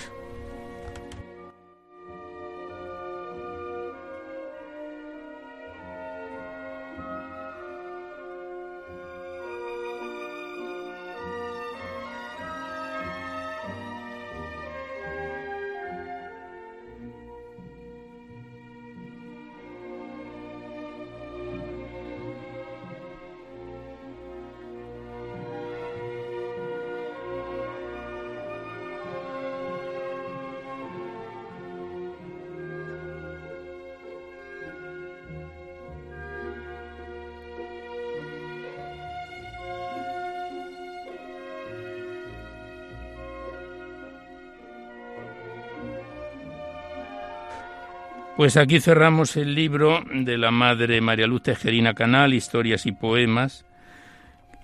Pues 48.37 48.55
aquí 48.55 48.79
cerramos 48.79 49.35
el 49.35 49.55
libro 49.55 50.03
de 50.13 50.37
la 50.37 50.51
madre 50.51 51.01
María 51.01 51.25
Luz 51.25 51.41
Tejerina 51.41 51.95
Canal, 51.95 52.35
Historias 52.35 52.85
y 52.85 52.91
Poemas, 52.91 53.65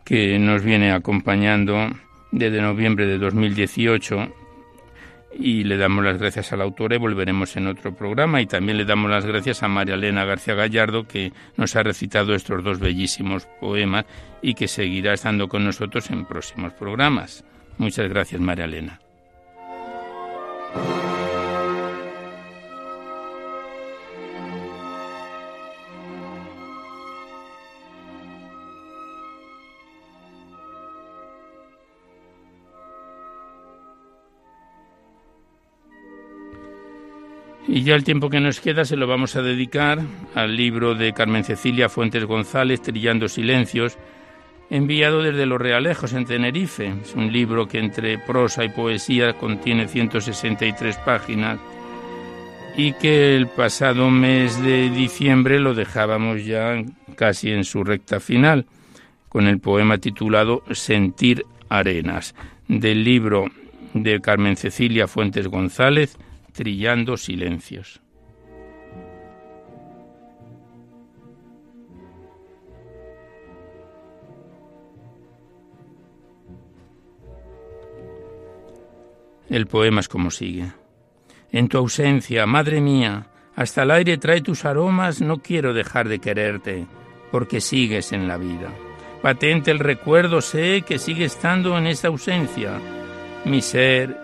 que 0.03 0.37
nos 0.37 0.63
viene 0.63 0.91
acompañando 0.91 1.87
desde 2.31 2.61
noviembre 2.61 3.07
de 3.07 3.17
2018 3.17 4.31
y 5.39 5.63
le 5.63 5.77
damos 5.77 6.05
las 6.05 6.19
gracias 6.19 6.53
a 6.53 6.57
la 6.57 6.65
autora 6.65 6.97
y 6.97 6.99
volveremos 6.99 7.57
en 7.57 7.65
otro 7.65 7.95
programa 7.95 8.43
y 8.43 8.45
también 8.45 8.77
le 8.77 8.85
damos 8.85 9.09
las 9.09 9.25
gracias 9.25 9.63
a 9.63 9.67
María 9.67 9.95
Elena 9.95 10.23
García 10.23 10.53
Gallardo 10.53 11.07
que 11.07 11.33
nos 11.57 11.75
ha 11.75 11.81
recitado 11.81 12.35
estos 12.35 12.63
dos 12.63 12.77
bellísimos 12.77 13.47
poemas 13.59 14.05
y 14.43 14.53
que 14.53 14.67
seguirá 14.67 15.13
estando 15.13 15.47
con 15.47 15.65
nosotros 15.65 16.11
en 16.11 16.25
próximos 16.25 16.73
programas. 16.73 17.43
Muchas 17.79 18.07
gracias 18.07 18.39
María 18.39 18.65
Elena. 18.65 19.02
Ya 37.83 37.95
el 37.95 38.05
tiempo 38.05 38.29
que 38.29 38.39
nos 38.39 38.61
queda 38.61 38.85
se 38.85 38.95
lo 38.95 39.07
vamos 39.07 39.35
a 39.35 39.41
dedicar 39.41 39.99
al 40.35 40.55
libro 40.55 40.95
de 40.95 41.11
Carmen 41.11 41.43
Cecilia 41.43 41.89
Fuentes 41.89 42.23
González, 42.23 42.81
Trillando 42.81 43.27
Silencios, 43.27 43.97
enviado 44.69 45.21
desde 45.21 45.45
Los 45.45 45.59
Realejos 45.59 46.13
en 46.13 46.23
Tenerife. 46.23 46.93
Es 47.03 47.13
un 47.13 47.33
libro 47.33 47.67
que 47.67 47.79
entre 47.79 48.17
prosa 48.19 48.63
y 48.63 48.69
poesía 48.69 49.33
contiene 49.33 49.89
163 49.89 50.95
páginas 50.99 51.59
y 52.77 52.93
que 52.93 53.35
el 53.35 53.47
pasado 53.47 54.09
mes 54.09 54.63
de 54.63 54.89
diciembre 54.89 55.59
lo 55.59 55.73
dejábamos 55.73 56.45
ya 56.45 56.81
casi 57.17 57.51
en 57.51 57.65
su 57.65 57.83
recta 57.83 58.21
final, 58.21 58.65
con 59.27 59.45
el 59.45 59.59
poema 59.59 59.97
titulado 59.97 60.63
Sentir 60.71 61.45
Arenas, 61.67 62.33
del 62.69 63.03
libro 63.03 63.47
de 63.93 64.21
Carmen 64.21 64.55
Cecilia 64.55 65.09
Fuentes 65.09 65.49
González, 65.49 66.17
trillando 66.53 67.17
silencios. 67.17 67.99
El 79.49 79.67
poema 79.67 79.99
es 79.99 80.07
como 80.07 80.31
sigue. 80.31 80.71
En 81.51 81.67
tu 81.67 81.77
ausencia, 81.77 82.47
madre 82.47 82.81
mía, 82.81 83.27
hasta 83.55 83.83
el 83.83 83.91
aire 83.91 84.17
trae 84.17 84.41
tus 84.41 84.65
aromas, 84.65 85.21
no 85.21 85.39
quiero 85.43 85.73
dejar 85.73 86.09
de 86.09 86.17
quererte, 86.17 86.87
porque 87.31 87.61
sigues 87.61 88.13
en 88.13 88.27
la 88.27 88.37
vida. 88.37 88.69
Patente 89.21 89.69
el 89.69 89.79
recuerdo, 89.79 90.41
sé 90.41 90.81
que 90.81 90.97
sigue 90.97 91.25
estando 91.25 91.77
en 91.77 91.85
esta 91.85 92.07
ausencia, 92.07 92.79
mi 93.45 93.61
ser 93.61 94.17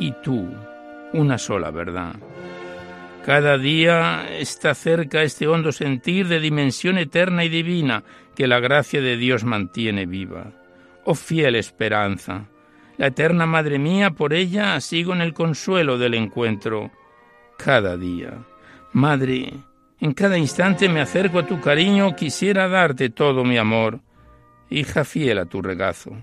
y 0.00 0.12
tú 0.22 0.48
una 1.12 1.38
sola 1.38 1.70
verdad. 1.70 2.16
Cada 3.24 3.58
día 3.58 4.28
está 4.38 4.74
cerca 4.74 5.22
este 5.22 5.48
hondo 5.48 5.72
sentir 5.72 6.28
de 6.28 6.38
dimensión 6.38 6.96
eterna 6.98 7.44
y 7.44 7.48
divina 7.48 8.04
que 8.36 8.46
la 8.46 8.60
gracia 8.60 9.00
de 9.00 9.16
Dios 9.16 9.44
mantiene 9.44 10.06
viva. 10.06 10.52
Oh 11.04 11.14
fiel 11.14 11.56
esperanza, 11.56 12.46
la 12.98 13.08
eterna 13.08 13.46
Madre 13.46 13.78
mía, 13.78 14.10
por 14.12 14.32
ella 14.32 14.80
sigo 14.80 15.12
en 15.12 15.20
el 15.20 15.34
consuelo 15.34 15.98
del 15.98 16.14
encuentro. 16.14 16.90
Cada 17.58 17.96
día. 17.96 18.44
Madre, 18.92 19.52
en 20.00 20.12
cada 20.12 20.38
instante 20.38 20.88
me 20.88 21.00
acerco 21.00 21.40
a 21.40 21.46
tu 21.46 21.60
cariño, 21.60 22.14
quisiera 22.14 22.68
darte 22.68 23.10
todo 23.10 23.44
mi 23.44 23.58
amor. 23.58 24.00
Hija 24.70 25.04
fiel 25.04 25.38
a 25.38 25.46
tu 25.46 25.62
regazo. 25.62 26.16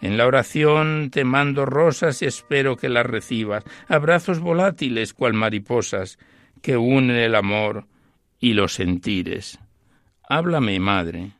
En 0.00 0.16
la 0.16 0.26
oración 0.26 1.10
te 1.10 1.24
mando 1.24 1.66
rosas 1.66 2.22
y 2.22 2.26
espero 2.26 2.76
que 2.76 2.88
las 2.88 3.06
recibas, 3.06 3.64
abrazos 3.88 4.38
volátiles 4.38 5.12
cual 5.12 5.34
mariposas 5.34 6.18
que 6.62 6.76
unen 6.76 7.16
el 7.16 7.34
amor 7.34 7.86
y 8.38 8.52
los 8.52 8.74
sentires. 8.74 9.58
Háblame, 10.28 10.78
madre. 10.78 11.32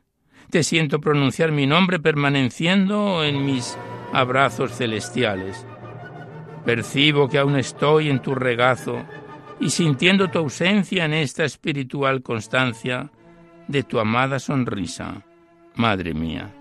Te 0.51 0.63
siento 0.63 1.01
pronunciar 1.01 1.53
mi 1.53 1.67
nombre 1.67 2.01
permaneciendo 2.01 3.23
en 3.23 3.45
mis 3.45 3.79
abrazos 4.13 4.73
celestiales. 4.73 5.67
Percibo 6.65 7.29
que 7.29 7.39
aún 7.39 7.57
estoy 7.57 8.09
en 8.09 8.21
tu 8.21 8.35
regazo 8.35 9.05
y 9.61 9.71
sintiendo 9.71 10.29
tu 10.29 10.39
ausencia 10.39 11.05
en 11.05 11.15
esta 11.15 11.45
espiritual 11.45 12.23
constancia 12.23 13.11
de 13.67 13.83
tu 13.83 14.01
amada 14.01 14.39
sonrisa, 14.39 15.23
madre 15.75 16.15
mía. 16.15 16.58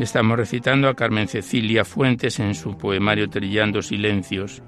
Estamos 0.00 0.38
recitando 0.38 0.88
a 0.88 0.94
Carmen 0.94 1.28
Cecilia 1.28 1.84
Fuentes 1.84 2.40
en 2.40 2.54
su 2.54 2.78
poemario 2.78 3.28
Trillando 3.28 3.82
Silencios, 3.82 4.62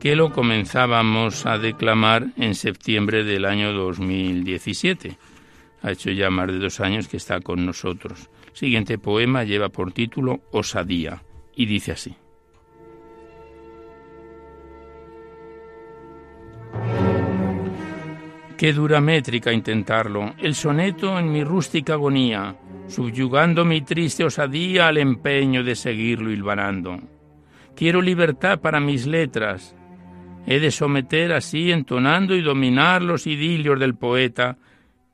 que 0.00 0.16
lo 0.16 0.32
comenzábamos 0.32 1.44
a 1.44 1.58
declamar 1.58 2.28
en 2.38 2.54
septiembre 2.54 3.22
del 3.22 3.44
año 3.44 3.74
2017. 3.74 5.18
Ha 5.82 5.90
hecho 5.90 6.10
ya 6.10 6.30
más 6.30 6.46
de 6.46 6.58
dos 6.58 6.80
años 6.80 7.06
que 7.06 7.18
está 7.18 7.38
con 7.42 7.66
nosotros. 7.66 8.30
El 8.46 8.56
siguiente 8.56 8.96
poema 8.96 9.44
lleva 9.44 9.68
por 9.68 9.92
título 9.92 10.40
Osadía 10.52 11.22
y 11.54 11.66
dice 11.66 11.92
así. 11.92 12.16
Qué 18.58 18.72
dura 18.72 19.00
métrica 19.00 19.52
intentarlo, 19.52 20.34
el 20.36 20.56
soneto 20.56 21.16
en 21.16 21.30
mi 21.30 21.44
rústica 21.44 21.92
agonía, 21.92 22.56
subyugando 22.88 23.64
mi 23.64 23.82
triste 23.82 24.24
osadía 24.24 24.88
al 24.88 24.98
empeño 24.98 25.62
de 25.62 25.76
seguirlo 25.76 26.32
hilvanando. 26.32 26.98
Quiero 27.76 28.02
libertad 28.02 28.58
para 28.58 28.80
mis 28.80 29.06
letras. 29.06 29.76
He 30.44 30.58
de 30.58 30.72
someter 30.72 31.34
así, 31.34 31.70
entonando 31.70 32.34
y 32.34 32.42
dominar 32.42 33.00
los 33.00 33.28
idilios 33.28 33.78
del 33.78 33.94
poeta, 33.94 34.58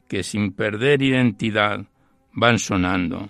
que 0.09 0.23
sin 0.23 0.53
perder 0.53 1.03
identidad 1.03 1.85
van 2.33 2.59
sonando. 2.59 3.29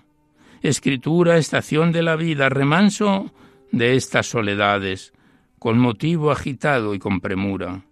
Escritura, 0.63 1.39
estación 1.39 1.91
de 1.91 2.05
la 2.05 2.15
vida, 2.15 2.49
remanso 2.49 3.35
de 3.73 3.97
estas 3.97 4.27
soledades, 4.27 5.13
con 5.59 5.77
motivo 5.77 6.31
agitado 6.31 6.95
y 6.95 7.01
con 7.01 7.21
premura. 7.21 7.83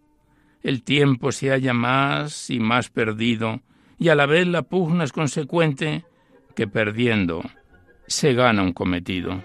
El 0.62 0.82
tiempo 0.82 1.32
se 1.32 1.50
halla 1.50 1.74
más 1.74 2.50
y 2.50 2.60
más 2.60 2.88
perdido, 2.88 3.60
y 3.98 4.08
a 4.08 4.14
la 4.14 4.26
vez 4.26 4.46
la 4.46 4.62
pugna 4.62 5.04
es 5.04 5.12
consecuente 5.12 6.04
que 6.54 6.66
perdiendo 6.66 7.42
se 8.06 8.34
gana 8.34 8.62
un 8.62 8.72
cometido. 8.72 9.42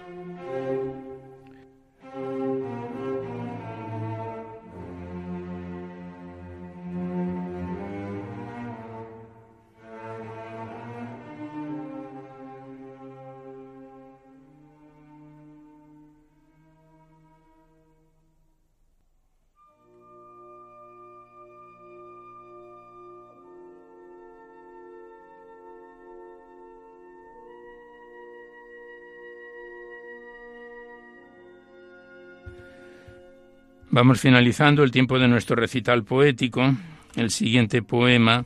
Vamos 33.98 34.20
finalizando 34.20 34.84
el 34.84 34.92
tiempo 34.92 35.18
de 35.18 35.26
nuestro 35.26 35.56
recital 35.56 36.04
poético. 36.04 36.72
El 37.16 37.30
siguiente 37.32 37.82
poema, 37.82 38.44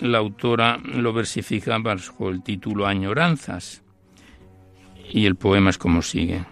la 0.00 0.16
autora 0.16 0.78
lo 0.82 1.12
versifica 1.12 1.76
bajo 1.76 2.30
el 2.30 2.42
título 2.42 2.86
Añoranzas. 2.86 3.82
Y 5.12 5.26
el 5.26 5.36
poema 5.36 5.68
es 5.68 5.76
como 5.76 6.00
sigue. 6.00 6.42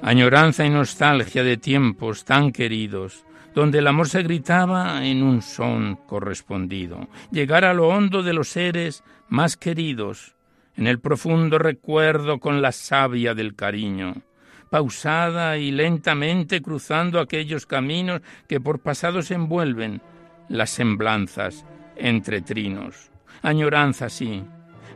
Añoranza 0.00 0.64
y 0.64 0.70
nostalgia 0.70 1.44
de 1.44 1.58
tiempos 1.58 2.24
tan 2.24 2.52
queridos, 2.52 3.26
donde 3.54 3.78
el 3.78 3.86
amor 3.86 4.08
se 4.08 4.22
gritaba 4.22 5.04
en 5.04 5.22
un 5.22 5.42
son 5.42 5.96
correspondido, 6.06 7.08
llegar 7.30 7.64
a 7.64 7.74
lo 7.74 7.88
hondo 7.88 8.22
de 8.22 8.32
los 8.32 8.48
seres 8.48 9.04
más 9.28 9.56
queridos, 9.56 10.34
en 10.76 10.86
el 10.86 11.00
profundo 11.00 11.58
recuerdo 11.58 12.38
con 12.38 12.62
la 12.62 12.72
savia 12.72 13.34
del 13.34 13.54
cariño, 13.54 14.22
pausada 14.70 15.58
y 15.58 15.70
lentamente 15.70 16.62
cruzando 16.62 17.20
aquellos 17.20 17.66
caminos 17.66 18.22
que 18.48 18.60
por 18.60 18.80
pasados 18.80 19.30
envuelven 19.30 20.00
las 20.48 20.70
semblanzas 20.70 21.66
entre 21.96 22.40
trinos. 22.40 23.10
Añoranza, 23.42 24.08
sí, 24.08 24.42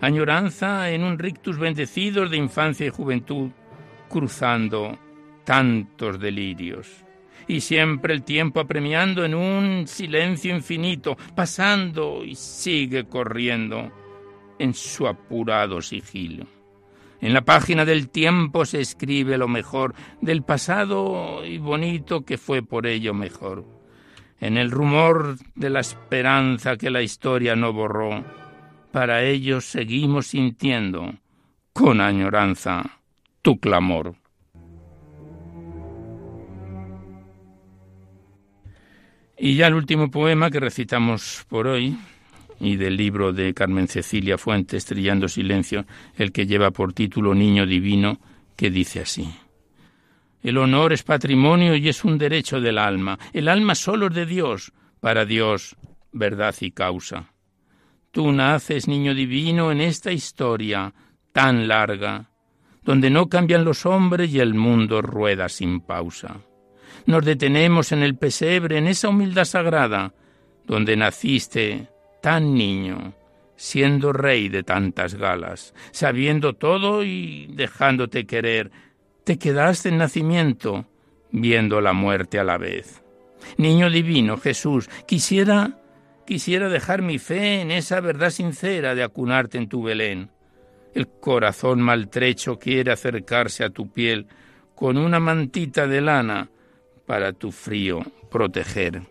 añoranza 0.00 0.90
en 0.90 1.02
un 1.02 1.18
rictus 1.18 1.58
bendecidos 1.58 2.30
de 2.30 2.38
infancia 2.38 2.86
y 2.86 2.90
juventud, 2.90 3.50
cruzando 4.08 4.98
tantos 5.44 6.18
delirios 6.18 7.05
y 7.48 7.60
siempre 7.60 8.14
el 8.14 8.22
tiempo 8.22 8.60
apremiando 8.60 9.24
en 9.24 9.34
un 9.34 9.86
silencio 9.86 10.54
infinito, 10.54 11.16
pasando 11.34 12.24
y 12.24 12.34
sigue 12.34 13.04
corriendo 13.04 13.90
en 14.58 14.74
su 14.74 15.06
apurado 15.06 15.80
sigilo. 15.80 16.46
En 17.20 17.32
la 17.32 17.42
página 17.42 17.84
del 17.84 18.10
tiempo 18.10 18.64
se 18.64 18.80
escribe 18.80 19.38
lo 19.38 19.48
mejor 19.48 19.94
del 20.20 20.42
pasado 20.42 21.44
y 21.44 21.58
bonito 21.58 22.24
que 22.24 22.38
fue 22.38 22.62
por 22.62 22.86
ello 22.86 23.14
mejor. 23.14 23.64
En 24.38 24.58
el 24.58 24.70
rumor 24.70 25.36
de 25.54 25.70
la 25.70 25.80
esperanza 25.80 26.76
que 26.76 26.90
la 26.90 27.00
historia 27.00 27.56
no 27.56 27.72
borró, 27.72 28.22
para 28.92 29.22
ello 29.24 29.60
seguimos 29.60 30.28
sintiendo 30.28 31.14
con 31.72 32.00
añoranza 32.00 33.00
tu 33.40 33.58
clamor. 33.58 34.14
Y 39.38 39.54
ya 39.54 39.66
el 39.66 39.74
último 39.74 40.10
poema 40.10 40.50
que 40.50 40.60
recitamos 40.60 41.44
por 41.48 41.66
hoy, 41.66 41.98
y 42.58 42.76
del 42.76 42.96
libro 42.96 43.34
de 43.34 43.52
Carmen 43.52 43.86
Cecilia 43.86 44.38
Fuentes, 44.38 44.86
Trillando 44.86 45.28
Silencio, 45.28 45.84
el 46.16 46.32
que 46.32 46.46
lleva 46.46 46.70
por 46.70 46.94
título 46.94 47.34
Niño 47.34 47.66
Divino, 47.66 48.18
que 48.56 48.70
dice 48.70 49.00
así. 49.00 49.28
El 50.42 50.56
honor 50.56 50.94
es 50.94 51.02
patrimonio 51.02 51.76
y 51.76 51.88
es 51.88 52.02
un 52.04 52.16
derecho 52.16 52.60
del 52.60 52.78
alma. 52.78 53.18
El 53.34 53.48
alma 53.48 53.74
solo 53.74 54.06
es 54.06 54.14
de 54.14 54.24
Dios, 54.24 54.72
para 55.00 55.26
Dios, 55.26 55.76
verdad 56.12 56.54
y 56.60 56.70
causa. 56.70 57.32
Tú 58.12 58.32
naces, 58.32 58.88
niño 58.88 59.14
divino, 59.14 59.70
en 59.70 59.82
esta 59.82 60.12
historia 60.12 60.94
tan 61.32 61.68
larga, 61.68 62.30
donde 62.84 63.10
no 63.10 63.28
cambian 63.28 63.64
los 63.64 63.84
hombres 63.84 64.32
y 64.32 64.40
el 64.40 64.54
mundo 64.54 65.02
rueda 65.02 65.50
sin 65.50 65.80
pausa 65.80 66.40
nos 67.06 67.24
detenemos 67.24 67.92
en 67.92 68.02
el 68.02 68.16
pesebre, 68.16 68.78
en 68.78 68.88
esa 68.88 69.08
humildad 69.08 69.44
sagrada, 69.44 70.12
donde 70.66 70.96
naciste 70.96 71.88
tan 72.20 72.54
niño, 72.54 73.14
siendo 73.54 74.12
rey 74.12 74.48
de 74.48 74.64
tantas 74.64 75.14
galas, 75.14 75.72
sabiendo 75.92 76.54
todo 76.54 77.04
y 77.04 77.46
dejándote 77.52 78.26
querer, 78.26 78.72
te 79.24 79.38
quedaste 79.38 79.88
en 79.88 79.98
nacimiento, 79.98 80.86
viendo 81.30 81.80
la 81.80 81.92
muerte 81.92 82.38
a 82.38 82.44
la 82.44 82.58
vez. 82.58 83.02
Niño 83.56 83.88
divino, 83.88 84.36
Jesús, 84.38 84.90
quisiera, 85.06 85.78
quisiera 86.26 86.68
dejar 86.68 87.02
mi 87.02 87.18
fe 87.18 87.60
en 87.60 87.70
esa 87.70 88.00
verdad 88.00 88.30
sincera 88.30 88.96
de 88.96 89.04
acunarte 89.04 89.58
en 89.58 89.68
tu 89.68 89.82
Belén. 89.82 90.30
El 90.94 91.06
corazón 91.08 91.80
maltrecho 91.80 92.58
quiere 92.58 92.90
acercarse 92.90 93.62
a 93.62 93.70
tu 93.70 93.92
piel 93.92 94.26
con 94.74 94.98
una 94.98 95.20
mantita 95.20 95.86
de 95.86 96.00
lana 96.00 96.50
para 97.06 97.32
tu 97.32 97.52
frío 97.52 98.02
proteger. 98.30 99.02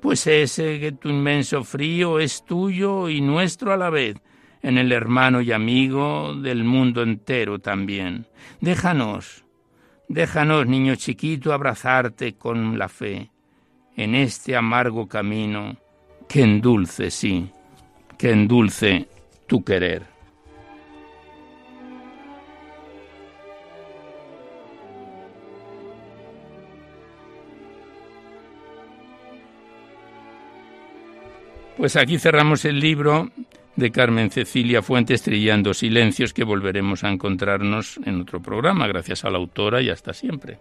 Pues 0.00 0.26
ese 0.26 0.78
que 0.80 0.92
tu 0.92 1.08
inmenso 1.08 1.64
frío 1.64 2.18
es 2.18 2.44
tuyo 2.44 3.08
y 3.08 3.20
nuestro 3.20 3.72
a 3.72 3.76
la 3.76 3.90
vez, 3.90 4.16
en 4.62 4.78
el 4.78 4.92
hermano 4.92 5.40
y 5.40 5.52
amigo 5.52 6.34
del 6.34 6.64
mundo 6.64 7.02
entero 7.02 7.58
también. 7.58 8.26
Déjanos, 8.60 9.44
déjanos, 10.08 10.66
niño 10.66 10.96
chiquito, 10.96 11.52
abrazarte 11.52 12.34
con 12.34 12.78
la 12.78 12.88
fe 12.88 13.30
en 13.96 14.14
este 14.14 14.56
amargo 14.56 15.06
camino 15.06 15.76
que 16.28 16.42
endulce, 16.42 17.10
sí, 17.10 17.48
que 18.18 18.30
endulce 18.30 19.08
tu 19.46 19.62
querer. 19.62 20.13
Pues 31.76 31.96
aquí 31.96 32.18
cerramos 32.18 32.64
el 32.64 32.78
libro 32.78 33.30
de 33.74 33.90
Carmen 33.90 34.30
Cecilia 34.30 34.80
Fuentes 34.80 35.22
Trillando 35.22 35.74
Silencios 35.74 36.32
que 36.32 36.44
volveremos 36.44 37.02
a 37.02 37.10
encontrarnos 37.10 37.98
en 38.04 38.20
otro 38.20 38.40
programa. 38.40 38.86
Gracias 38.86 39.24
a 39.24 39.30
la 39.30 39.38
autora 39.38 39.82
y 39.82 39.90
hasta 39.90 40.12
siempre. 40.14 40.58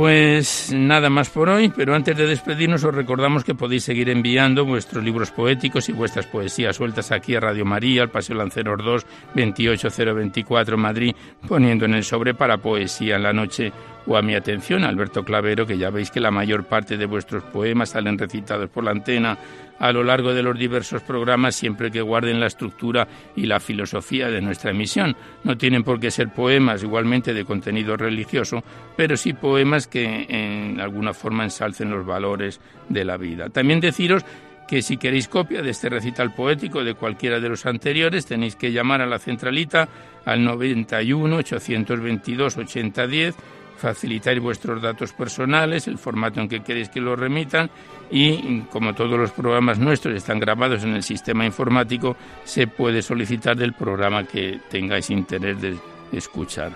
Pues 0.00 0.72
nada 0.72 1.10
más 1.10 1.28
por 1.28 1.50
hoy, 1.50 1.68
pero 1.68 1.94
antes 1.94 2.16
de 2.16 2.26
despedirnos 2.26 2.82
os 2.84 2.94
recordamos 2.94 3.44
que 3.44 3.54
podéis 3.54 3.84
seguir 3.84 4.08
enviando 4.08 4.64
vuestros 4.64 5.04
libros 5.04 5.30
poéticos 5.30 5.90
y 5.90 5.92
vuestras 5.92 6.26
poesías 6.26 6.76
sueltas 6.76 7.12
aquí 7.12 7.34
a 7.34 7.40
Radio 7.40 7.66
María, 7.66 8.00
al 8.00 8.08
Paseo 8.08 8.34
Lanceros 8.34 8.82
2, 8.82 9.06
28024 9.34 10.78
Madrid, 10.78 11.14
poniendo 11.46 11.84
en 11.84 11.92
el 11.92 12.04
sobre 12.04 12.32
para 12.32 12.56
Poesía 12.56 13.16
en 13.16 13.24
la 13.24 13.34
Noche 13.34 13.74
o 14.06 14.16
a 14.16 14.22
mi 14.22 14.34
atención, 14.34 14.84
Alberto 14.84 15.24
Clavero, 15.24 15.66
que 15.66 15.78
ya 15.78 15.90
veis 15.90 16.10
que 16.10 16.20
la 16.20 16.30
mayor 16.30 16.64
parte 16.64 16.96
de 16.96 17.06
vuestros 17.06 17.42
poemas 17.44 17.90
salen 17.90 18.18
recitados 18.18 18.68
por 18.70 18.84
la 18.84 18.90
antena 18.90 19.38
a 19.78 19.92
lo 19.92 20.04
largo 20.04 20.34
de 20.34 20.42
los 20.42 20.58
diversos 20.58 21.02
programas 21.02 21.56
siempre 21.56 21.90
que 21.90 22.02
guarden 22.02 22.38
la 22.38 22.46
estructura 22.46 23.08
y 23.34 23.46
la 23.46 23.58
filosofía 23.60 24.28
de 24.28 24.42
nuestra 24.42 24.70
emisión. 24.70 25.16
No 25.42 25.56
tienen 25.56 25.82
por 25.82 25.98
qué 25.98 26.10
ser 26.10 26.28
poemas 26.28 26.82
igualmente 26.82 27.32
de 27.32 27.44
contenido 27.44 27.96
religioso, 27.96 28.62
pero 28.96 29.16
sí 29.16 29.32
poemas 29.32 29.86
que 29.86 30.26
en 30.28 30.80
alguna 30.80 31.14
forma 31.14 31.44
ensalcen 31.44 31.90
los 31.90 32.04
valores 32.04 32.60
de 32.88 33.04
la 33.04 33.16
vida. 33.16 33.48
También 33.48 33.80
deciros 33.80 34.24
que 34.68 34.82
si 34.82 34.98
queréis 34.98 35.26
copia 35.26 35.62
de 35.62 35.70
este 35.70 35.88
recital 35.88 36.32
poético 36.32 36.84
de 36.84 36.94
cualquiera 36.94 37.40
de 37.40 37.48
los 37.48 37.66
anteriores 37.66 38.26
tenéis 38.26 38.54
que 38.54 38.70
llamar 38.70 39.00
a 39.00 39.06
la 39.06 39.18
centralita 39.18 39.88
al 40.24 40.44
91 40.44 41.36
822 41.36 42.56
8010 42.56 43.34
facilitar 43.80 44.38
vuestros 44.40 44.82
datos 44.82 45.12
personales, 45.12 45.88
el 45.88 45.98
formato 45.98 46.40
en 46.40 46.48
que 46.48 46.60
queréis 46.60 46.90
que 46.90 47.00
lo 47.00 47.16
remitan 47.16 47.70
y 48.10 48.60
como 48.70 48.94
todos 48.94 49.18
los 49.18 49.30
programas 49.32 49.78
nuestros 49.78 50.14
están 50.14 50.38
grabados 50.38 50.84
en 50.84 50.94
el 50.94 51.02
sistema 51.02 51.46
informático, 51.46 52.16
se 52.44 52.66
puede 52.66 53.02
solicitar 53.02 53.56
del 53.56 53.72
programa 53.72 54.24
que 54.24 54.60
tengáis 54.68 55.10
interés 55.10 55.60
de 55.60 55.78
escuchar. 56.12 56.72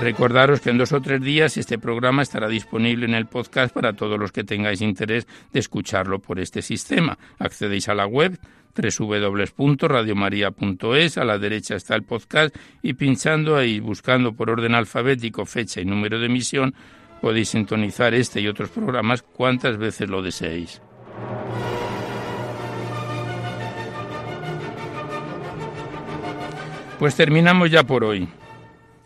Recordaros 0.00 0.60
que 0.60 0.70
en 0.70 0.76
dos 0.76 0.92
o 0.92 1.00
tres 1.00 1.22
días 1.22 1.56
este 1.56 1.78
programa 1.78 2.22
estará 2.22 2.48
disponible 2.48 3.06
en 3.06 3.14
el 3.14 3.26
podcast 3.26 3.72
para 3.72 3.94
todos 3.94 4.18
los 4.18 4.32
que 4.32 4.44
tengáis 4.44 4.82
interés 4.82 5.26
de 5.52 5.60
escucharlo 5.60 6.18
por 6.18 6.40
este 6.40 6.60
sistema. 6.60 7.16
Accedéis 7.38 7.88
a 7.88 7.94
la 7.94 8.06
web 8.06 8.38
www.radiomaria.es, 8.74 11.18
a 11.18 11.24
la 11.24 11.38
derecha 11.38 11.76
está 11.76 11.94
el 11.94 12.02
podcast 12.02 12.56
y 12.82 12.94
pinchando 12.94 13.56
ahí, 13.56 13.78
buscando 13.80 14.32
por 14.34 14.50
orden 14.50 14.74
alfabético 14.74 15.46
fecha 15.46 15.80
y 15.80 15.84
número 15.84 16.18
de 16.18 16.26
emisión, 16.26 16.74
podéis 17.20 17.50
sintonizar 17.50 18.12
este 18.14 18.40
y 18.40 18.48
otros 18.48 18.70
programas 18.70 19.22
cuantas 19.22 19.78
veces 19.78 20.10
lo 20.10 20.22
deseéis. 20.22 20.82
Pues 26.98 27.14
terminamos 27.16 27.70
ya 27.70 27.84
por 27.84 28.04
hoy. 28.04 28.28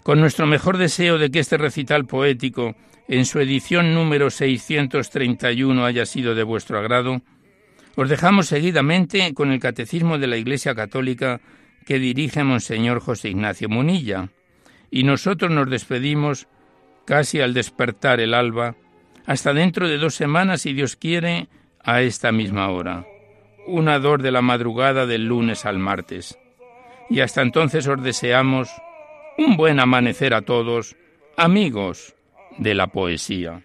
Con 0.02 0.20
nuestro 0.20 0.46
mejor 0.46 0.78
deseo 0.78 1.18
de 1.18 1.30
que 1.30 1.40
este 1.40 1.58
recital 1.58 2.06
poético, 2.06 2.74
en 3.08 3.24
su 3.24 3.40
edición 3.40 3.94
número 3.94 4.30
631, 4.30 5.84
haya 5.84 6.06
sido 6.06 6.34
de 6.34 6.42
vuestro 6.42 6.78
agrado, 6.78 7.22
os 8.00 8.08
dejamos 8.08 8.46
seguidamente 8.46 9.34
con 9.34 9.50
el 9.50 9.58
Catecismo 9.58 10.18
de 10.18 10.28
la 10.28 10.36
Iglesia 10.36 10.72
Católica 10.76 11.40
que 11.84 11.98
dirige 11.98 12.44
Monseñor 12.44 13.00
José 13.00 13.30
Ignacio 13.30 13.68
Munilla, 13.68 14.28
y 14.88 15.02
nosotros 15.02 15.50
nos 15.50 15.68
despedimos 15.68 16.46
casi 17.06 17.40
al 17.40 17.54
despertar 17.54 18.20
el 18.20 18.34
alba, 18.34 18.76
hasta 19.26 19.52
dentro 19.52 19.88
de 19.88 19.98
dos 19.98 20.14
semanas, 20.14 20.60
si 20.60 20.74
Dios 20.74 20.94
quiere, 20.94 21.48
a 21.82 22.00
esta 22.02 22.30
misma 22.30 22.70
hora, 22.70 23.04
una 23.66 23.98
dor 23.98 24.22
de 24.22 24.30
la 24.30 24.42
madrugada 24.42 25.04
del 25.04 25.24
lunes 25.24 25.66
al 25.66 25.80
martes. 25.80 26.38
Y 27.10 27.18
hasta 27.18 27.42
entonces 27.42 27.88
os 27.88 28.00
deseamos 28.00 28.70
un 29.38 29.56
buen 29.56 29.80
amanecer 29.80 30.34
a 30.34 30.42
todos, 30.42 30.94
amigos 31.36 32.14
de 32.58 32.76
la 32.76 32.86
poesía. 32.86 33.64